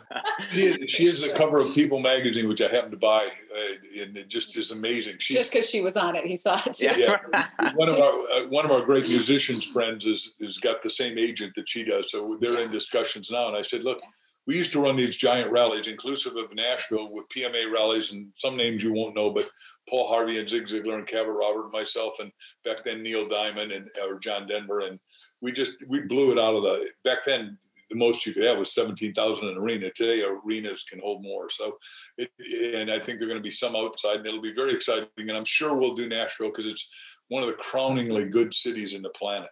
[0.53, 4.15] she, she is the cover of People magazine, which I happened to buy, uh, and
[4.15, 5.15] it just is amazing.
[5.19, 6.79] She's, just because she was on it, he thought.
[6.79, 7.71] Yeah, yeah.
[7.75, 11.17] one of our uh, one of our great musicians friends is has got the same
[11.17, 13.47] agent that she does, so they're in discussions now.
[13.47, 13.99] And I said, look.
[14.47, 18.55] We used to run these giant rallies, inclusive of Nashville, with PMA rallies and some
[18.55, 19.49] names you won't know, but
[19.89, 22.31] Paul Harvey and Zig Ziglar and Cavett Robert and myself and
[22.63, 24.99] back then Neil Diamond and or John Denver and
[25.41, 27.57] we just we blew it out of the back then
[27.91, 29.91] the most you could have was 17,000 in an arena.
[29.91, 31.51] Today arenas can hold more.
[31.51, 31.77] So
[32.17, 32.31] it,
[32.75, 35.31] and I think they're going to be some outside and it'll be very exciting and
[35.31, 36.89] I'm sure we'll do Nashville because it's
[37.27, 39.49] one of the crowningly good cities in the planet.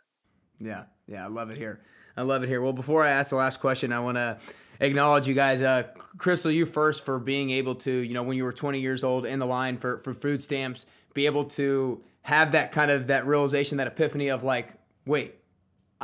[0.60, 0.84] Yeah.
[1.08, 1.82] Yeah, I love it here.
[2.16, 2.62] I love it here.
[2.62, 4.38] Well, before I ask the last question, I want to
[4.84, 5.62] acknowledge you guys.
[5.62, 5.84] Uh,
[6.18, 9.26] Crystal, you first for being able to, you know, when you were 20 years old
[9.26, 13.26] in the line for, for food stamps, be able to have that kind of that
[13.26, 14.74] realization, that epiphany of like,
[15.06, 15.36] wait,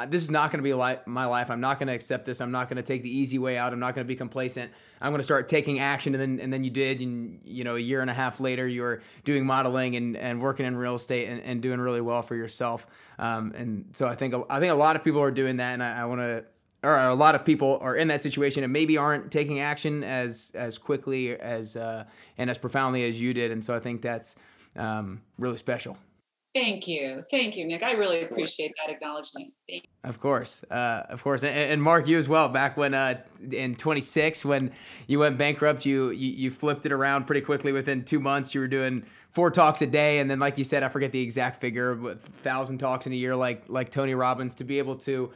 [0.08, 1.50] this is not going to be li- my life.
[1.50, 2.40] I'm not going to accept this.
[2.42, 3.74] I'm not going to take the easy way out.
[3.74, 4.72] I'm not going to be complacent.
[5.02, 6.16] I'm going to start taking action.
[6.16, 7.02] And then, and then you did.
[7.02, 10.42] And, you know, a year and a half later, you were doing modeling and, and
[10.42, 12.88] working in real estate and, and doing really well for yourself.
[13.18, 15.74] Um, and so I think, I think a lot of people are doing that.
[15.74, 16.46] And I, I want to,
[16.84, 20.52] or a lot of people are in that situation and maybe aren't taking action as,
[20.54, 22.06] as quickly as, uh,
[22.38, 23.52] and as profoundly as you did.
[23.52, 24.36] And so I think that's
[24.76, 25.98] um, really special.
[26.54, 27.24] Thank you.
[27.30, 27.84] Thank you, Nick.
[27.84, 29.54] I really appreciate that acknowledgement.
[30.04, 30.64] Of course.
[30.72, 31.44] Uh, of course.
[31.44, 32.50] And, and, Mark, you as well.
[32.50, 33.22] Back when uh,
[33.52, 34.72] in 26, when
[35.06, 37.72] you went bankrupt, you, you, you flipped it around pretty quickly.
[37.72, 40.18] Within two months, you were doing four talks a day.
[40.18, 43.18] And then, like you said, I forget the exact figure, but thousand talks in a
[43.18, 45.32] year, like, like Tony Robbins, to be able to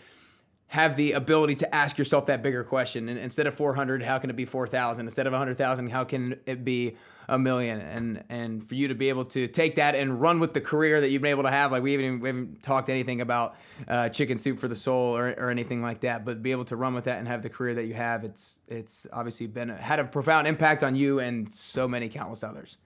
[0.73, 3.07] have the ability to ask yourself that bigger question.
[3.07, 5.05] And instead of 400, how can it be 4,000?
[5.05, 6.97] Instead of 100,000, how can it be
[7.29, 7.79] a million?
[7.79, 10.99] And and for you to be able to take that and run with the career
[10.99, 13.55] that you've been able to have, like we haven't, we haven't talked anything about
[13.87, 16.75] uh, chicken soup for the soul or, or anything like that, but be able to
[16.75, 19.99] run with that and have the career that you have, it's it's obviously been had
[19.99, 22.77] a profound impact on you and so many countless others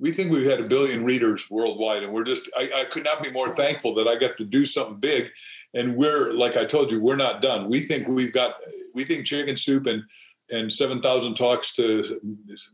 [0.00, 3.22] we think we've had a billion readers worldwide and we're just I, I, could not
[3.22, 5.28] be more thankful that i got to do something big.
[5.74, 7.68] And we're like i told you we're not done.
[7.68, 8.54] We think we've got
[8.94, 10.02] we think chicken soup and
[10.50, 12.20] and 7000 talks to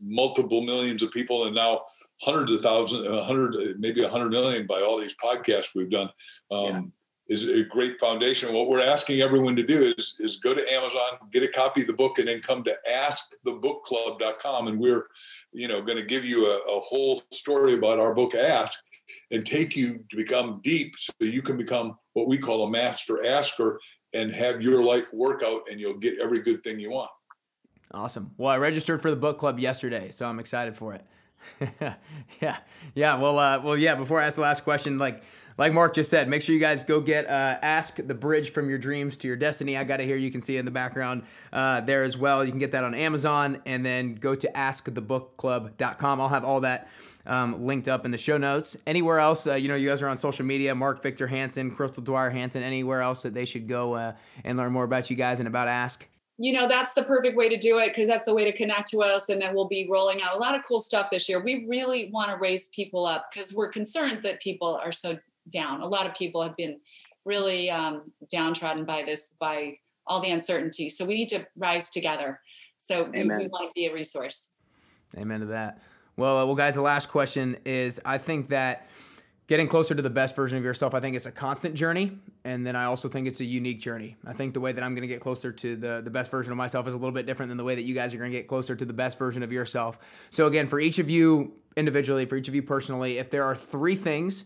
[0.01, 1.81] multiple millions of people and now
[2.21, 6.09] hundreds of thousands 100 maybe 100 million by all these podcasts we've done.
[6.49, 6.91] Um,
[7.29, 8.53] is a great foundation.
[8.53, 11.87] What we're asking everyone to do is, is go to Amazon, get a copy of
[11.87, 14.67] the book, and then come to askthebookclub.com.
[14.67, 15.07] And we're,
[15.51, 18.79] you know, going to give you a, a whole story about our book, Ask,
[19.31, 23.25] and take you to become deep so you can become what we call a master
[23.25, 23.79] asker
[24.13, 27.11] and have your life work out and you'll get every good thing you want.
[27.91, 28.31] Awesome.
[28.37, 31.05] Well, I registered for the book club yesterday, so I'm excited for it.
[32.41, 32.57] yeah.
[32.95, 33.15] Yeah.
[33.17, 35.23] Well, uh, well, yeah, before I ask the last question, like,
[35.57, 38.69] like Mark just said, make sure you guys go get uh, Ask the Bridge from
[38.69, 39.75] Your Dreams to Your Destiny.
[39.75, 40.15] I got it here.
[40.15, 42.45] You can see in the background uh, there as well.
[42.45, 46.21] You can get that on Amazon and then go to askthebookclub.com.
[46.21, 46.87] I'll have all that
[47.25, 48.77] um, linked up in the show notes.
[48.85, 52.03] Anywhere else, uh, you know, you guys are on social media, Mark Victor Hansen, Crystal
[52.03, 55.39] Dwyer Hansen, anywhere else that they should go uh, and learn more about you guys
[55.39, 56.07] and about Ask?
[56.39, 58.89] you know that's the perfect way to do it because that's the way to connect
[58.89, 61.39] to us and then we'll be rolling out a lot of cool stuff this year
[61.39, 65.17] we really want to raise people up because we're concerned that people are so
[65.49, 65.81] down.
[65.81, 66.79] A lot of people have been
[67.25, 69.77] really um, downtrodden by this, by
[70.07, 70.89] all the uncertainty.
[70.89, 72.39] So we need to rise together.
[72.79, 74.49] So we, we, want to be a resource.
[75.17, 75.81] Amen to that.
[76.15, 78.87] Well, uh, well, guys, the last question is: I think that
[79.47, 82.65] getting closer to the best version of yourself, I think it's a constant journey, and
[82.65, 84.15] then I also think it's a unique journey.
[84.25, 86.51] I think the way that I'm going to get closer to the the best version
[86.51, 88.31] of myself is a little bit different than the way that you guys are going
[88.31, 89.99] to get closer to the best version of yourself.
[90.29, 93.55] So again, for each of you individually, for each of you personally, if there are
[93.55, 94.43] three things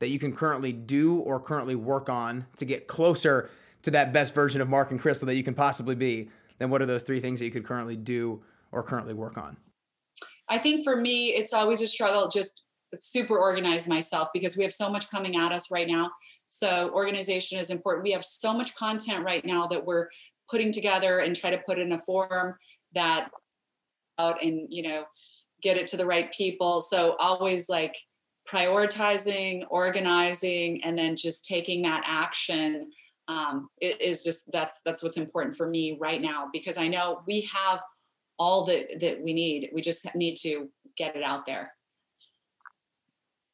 [0.00, 3.50] that you can currently do or currently work on to get closer
[3.82, 6.28] to that best version of Mark and Crystal that you can possibly be,
[6.58, 8.42] then what are those three things that you could currently do
[8.72, 9.56] or currently work on?
[10.48, 12.64] I think for me, it's always a struggle just
[12.96, 16.10] super organize myself because we have so much coming at us right now.
[16.48, 18.04] So organization is important.
[18.04, 20.08] We have so much content right now that we're
[20.50, 22.56] putting together and try to put in a form
[22.94, 23.30] that
[24.18, 25.04] out and you know
[25.62, 26.80] get it to the right people.
[26.80, 27.94] So always like
[28.48, 32.90] prioritizing, organizing, and then just taking that action
[33.28, 37.48] um, is just that's that's what's important for me right now because I know we
[37.52, 37.80] have
[38.38, 39.70] all that that we need.
[39.72, 41.72] We just need to get it out there.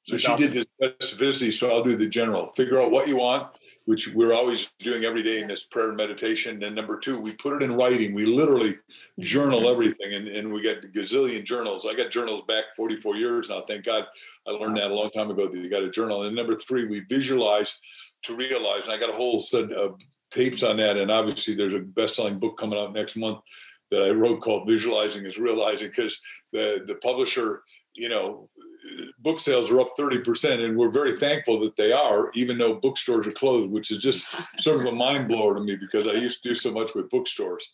[0.07, 2.53] So she did the specificity, so I'll do the general.
[2.57, 3.49] Figure out what you want,
[3.87, 6.63] which we're always doing every day in this prayer and meditation.
[6.63, 8.15] And number two, we put it in writing.
[8.15, 8.77] We literally
[9.21, 9.73] journal mm-hmm.
[9.73, 11.87] everything, and, and we got a gazillion journals.
[11.89, 13.63] I got journals back 44 years now.
[13.63, 14.05] Thank God
[14.47, 16.25] I learned that a long time ago that you got a journal.
[16.25, 17.79] And number three, we visualize
[18.25, 18.83] to realize.
[18.85, 20.01] And I got a whole set of
[20.33, 20.97] tapes on that.
[20.97, 23.39] And obviously, there's a best-selling book coming out next month
[23.93, 26.19] that I wrote called "Visualizing is Realizing" because
[26.53, 27.63] the the publisher,
[27.95, 28.49] you know,
[29.19, 33.27] book sales are up 30% and we're very thankful that they are even though bookstores
[33.27, 34.27] are closed which is just
[34.59, 37.11] sort of a mind blower to me because i used to do so much with
[37.11, 37.73] bookstores.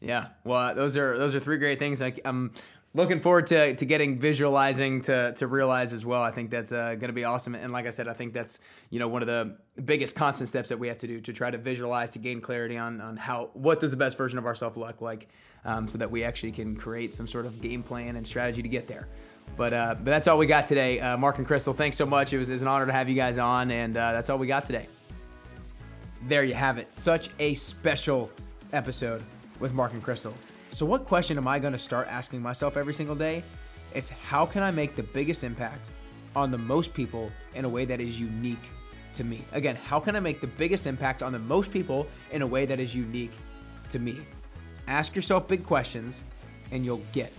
[0.00, 2.00] Yeah well those are those are three great things.
[2.02, 2.52] I, i'm
[2.94, 6.22] looking forward to, to getting visualizing to, to realize as well.
[6.22, 7.54] I think that's uh, going to be awesome.
[7.54, 8.58] And like i said i think that's
[8.90, 11.50] you know one of the biggest constant steps that we have to do to try
[11.50, 14.76] to visualize to gain clarity on, on how what does the best version of ourselves
[14.76, 15.28] look like
[15.64, 18.68] um, so that we actually can create some sort of game plan and strategy to
[18.68, 19.08] get there
[19.56, 21.00] but uh, but that's all we got today.
[21.00, 22.32] Uh, Mark and Crystal, thanks so much.
[22.32, 24.38] It was, it was, an honor to have you guys on, and uh, that's all
[24.38, 24.88] we got today.
[26.28, 26.94] There you have it.
[26.94, 28.30] Such a special
[28.72, 29.22] episode
[29.60, 30.34] with Mark and Crystal.
[30.72, 33.42] So, what question am I going to start asking myself every single day?
[33.94, 35.88] It's how can I make the biggest impact
[36.34, 38.68] on the most people in a way that is unique
[39.14, 39.44] to me?
[39.52, 42.66] Again, how can I make the biggest impact on the most people in a way
[42.66, 43.32] that is unique
[43.90, 44.20] to me?
[44.86, 46.22] Ask yourself big questions
[46.70, 47.32] and you'll get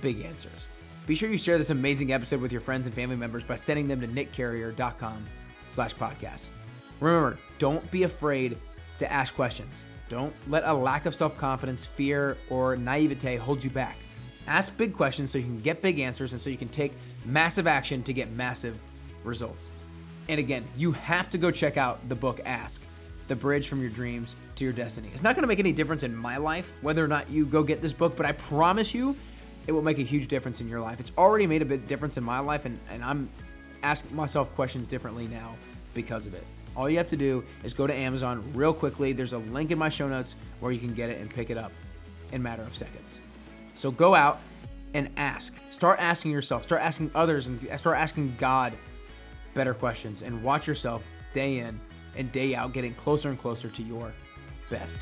[0.00, 0.66] big answers.
[1.06, 3.88] Be sure you share this amazing episode with your friends and family members by sending
[3.88, 5.26] them to nickcarrier.com
[5.68, 6.44] slash podcast.
[7.00, 8.58] Remember, don't be afraid
[8.98, 9.82] to ask questions.
[10.08, 13.96] Don't let a lack of self-confidence, fear, or naivete hold you back.
[14.46, 16.92] Ask big questions so you can get big answers and so you can take
[17.24, 18.78] massive action to get massive
[19.24, 19.70] results.
[20.28, 22.82] And again, you have to go check out the book Ask
[23.28, 25.10] The Bridge from Your Dreams to Your Destiny.
[25.12, 27.62] It's not going to make any difference in my life whether or not you go
[27.62, 29.16] get this book, but I promise you
[29.66, 31.00] it will make a huge difference in your life.
[31.00, 33.28] It's already made a big difference in my life, and, and I'm
[33.82, 35.54] asking myself questions differently now
[35.94, 36.44] because of it.
[36.76, 39.12] All you have to do is go to Amazon real quickly.
[39.12, 41.58] There's a link in my show notes where you can get it and pick it
[41.58, 41.72] up
[42.32, 43.18] in matter of seconds.
[43.76, 44.40] So go out
[44.94, 45.52] and ask.
[45.70, 48.72] Start asking yourself, start asking others, and start asking God
[49.54, 51.80] better questions and watch yourself day in
[52.16, 54.12] and day out getting closer and closer to your
[54.68, 54.98] best.